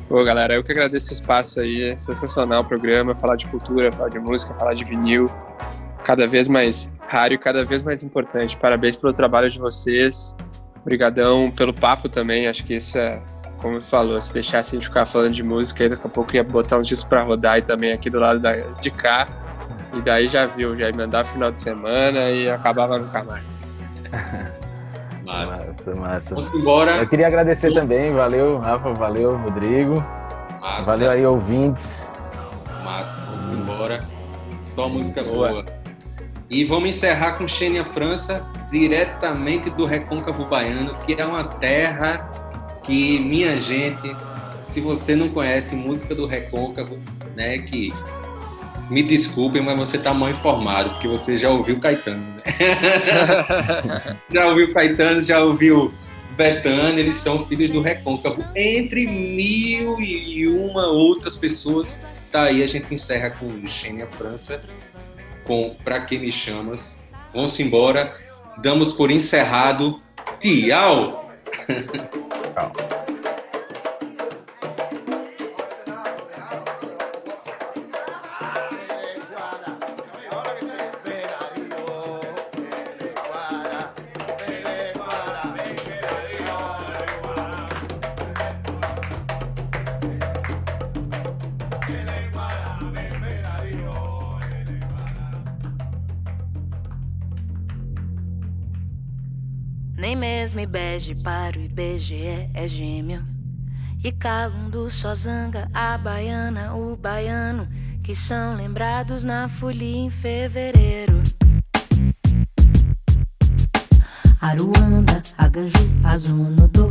Pô, 0.07 0.23
galera, 0.23 0.55
eu 0.55 0.63
que 0.63 0.71
agradeço 0.71 1.11
o 1.11 1.13
espaço 1.13 1.59
aí. 1.59 1.83
É 1.83 1.99
sensacional 1.99 2.61
o 2.61 2.65
programa. 2.65 3.13
Falar 3.15 3.35
de 3.35 3.47
cultura, 3.47 3.91
falar 3.91 4.09
de 4.09 4.19
música, 4.19 4.53
falar 4.55 4.73
de 4.73 4.83
vinil. 4.83 5.29
Cada 6.03 6.27
vez 6.27 6.47
mais 6.47 6.91
raro 7.07 7.33
e 7.33 7.37
cada 7.37 7.63
vez 7.63 7.83
mais 7.83 8.01
importante. 8.03 8.57
Parabéns 8.57 8.95
pelo 8.95 9.13
trabalho 9.13 9.49
de 9.49 9.59
vocês. 9.59 10.35
Obrigadão 10.81 11.51
pelo 11.51 11.73
papo 11.73 12.09
também. 12.09 12.47
Acho 12.47 12.65
que 12.65 12.75
isso 12.75 12.97
é, 12.97 13.21
como 13.61 13.81
falou, 13.81 14.19
se 14.21 14.33
deixasse 14.33 14.75
a 14.75 14.79
gente 14.79 14.87
ficar 14.87 15.05
falando 15.05 15.33
de 15.33 15.43
música, 15.43 15.83
aí 15.83 15.89
daqui 15.89 16.05
a 16.05 16.09
pouco 16.09 16.35
ia 16.35 16.43
botar 16.43 16.77
uns 16.77 16.87
discos 16.87 17.07
pra 17.09 17.23
rodar 17.23 17.57
e 17.57 17.61
também 17.61 17.91
aqui 17.91 18.09
do 18.09 18.19
lado 18.19 18.39
da- 18.39 18.55
de 18.81 18.89
cá. 18.91 19.27
E 19.93 20.01
daí 20.01 20.27
já 20.27 20.45
viu, 20.45 20.77
já 20.77 20.87
ia 20.89 20.95
mandar 20.95 21.25
final 21.25 21.51
de 21.51 21.59
semana 21.59 22.29
e 22.29 22.49
acabava 22.49 22.97
nunca 22.99 23.23
mais. 23.23 23.59
Massa. 25.25 25.65
Massa, 25.67 25.93
massa. 25.99 26.29
Vamos 26.29 26.51
embora. 26.53 26.97
Eu 26.97 27.07
queria 27.07 27.27
agradecer 27.27 27.71
também, 27.71 28.11
valeu, 28.11 28.57
Rafa, 28.57 28.91
valeu, 28.93 29.37
Rodrigo. 29.37 30.03
Massa. 30.59 30.91
Valeu 30.91 31.11
aí, 31.11 31.23
ouvintes. 31.25 32.03
Massa, 32.83 33.19
vamos 33.29 33.51
embora. 33.51 34.03
Só 34.59 34.89
música 34.89 35.21
boa. 35.21 35.63
E 36.49 36.65
vamos 36.65 36.89
encerrar 36.89 37.33
com 37.33 37.47
Xênia 37.47 37.85
França, 37.85 38.43
diretamente 38.71 39.69
do 39.69 39.85
Recôncavo 39.85 40.45
Baiano, 40.45 40.95
que 41.05 41.13
é 41.13 41.23
uma 41.25 41.43
terra 41.43 42.27
que, 42.89 43.19
minha 43.19 43.61
gente, 43.61 44.15
se 44.65 44.81
você 44.81 45.15
não 45.15 45.29
conhece 45.29 45.75
música 45.75 46.15
do 46.15 46.25
Recôncavo, 46.25 46.97
né, 47.35 47.59
que 47.59 47.93
me 48.89 49.03
desculpem, 49.03 49.61
mas 49.61 49.77
você 49.77 49.99
tá 49.99 50.11
mal 50.11 50.31
informado, 50.31 50.89
porque 50.91 51.07
você 51.07 51.37
já 51.37 51.51
ouviu 51.51 51.79
Caetano, 51.79 52.23
né? 52.35 52.41
já 54.33 54.47
ouviu 54.47 54.73
Caetano, 54.73 55.21
já 55.21 55.39
ouviu 55.39 55.93
Betânia, 56.35 56.99
eles 56.99 57.17
são 57.17 57.45
filhos 57.45 57.69
do 57.69 57.79
Recôncavo, 57.79 58.43
entre 58.55 59.05
mil 59.05 59.99
e 59.99 60.47
uma 60.47 60.87
outras 60.87 61.37
pessoas. 61.37 61.99
Tá 62.31 62.43
aí, 62.45 62.63
a 62.63 62.67
gente 62.67 62.93
encerra 62.93 63.29
com 63.29 63.67
Xênia 63.67 64.07
França, 64.07 64.63
com 65.43 65.75
Pra 65.83 66.01
Que 66.01 66.17
Me 66.17 66.31
Chamas. 66.31 66.99
Vamos 67.33 67.59
embora, 67.59 68.15
damos 68.57 68.93
por 68.93 69.11
encerrado. 69.11 70.01
Tchau! 70.39 71.29
gmail.com. 72.59 72.98
IEG 100.99 101.15
para 101.23 101.57
o 101.57 101.61
IBGE 101.61 102.25
é, 102.25 102.49
é 102.53 102.67
gêmeo. 102.67 103.25
E 104.03 104.11
Calundu, 104.11 104.89
Sozanga, 104.89 105.69
a 105.73 105.97
baiana, 105.97 106.75
o 106.75 106.95
baiano, 106.95 107.67
que 108.03 108.13
são 108.13 108.55
lembrados 108.55 109.23
na 109.23 109.47
folia 109.47 109.97
em 109.97 110.09
fevereiro. 110.09 111.21
Aruanda, 114.41 115.23
Aganju, 115.37 115.89
Azunodô, 116.03 116.89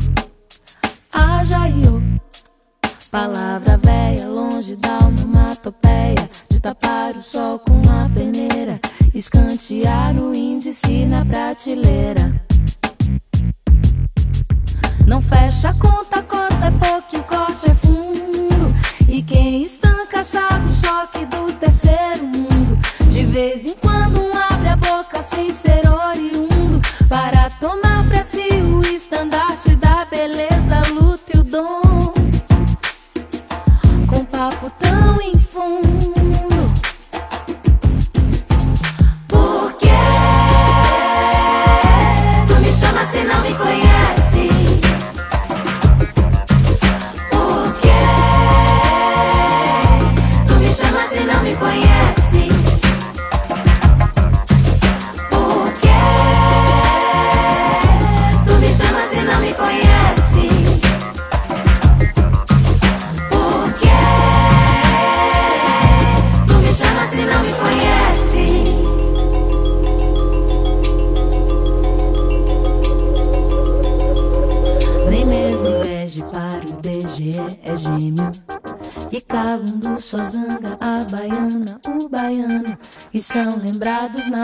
Ajaiô. 1.13 2.01
Palavra 3.11 3.77
velha, 3.79 4.27
longe 4.29 4.77
da 4.77 4.99
onomatopeia 4.99 6.29
De 6.51 6.61
tapar 6.61 7.17
o 7.17 7.23
sol 7.23 7.59
com 7.59 7.81
a 7.91 8.07
peneira 8.11 8.79
Escantear 9.15 10.15
o 10.15 10.35
índice 10.35 11.07
na 11.07 11.25
prateleira 11.25 12.39
não 15.09 15.23
fecha 15.23 15.71
a 15.71 15.73
conta. 15.73 16.08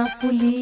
fully 0.07 0.54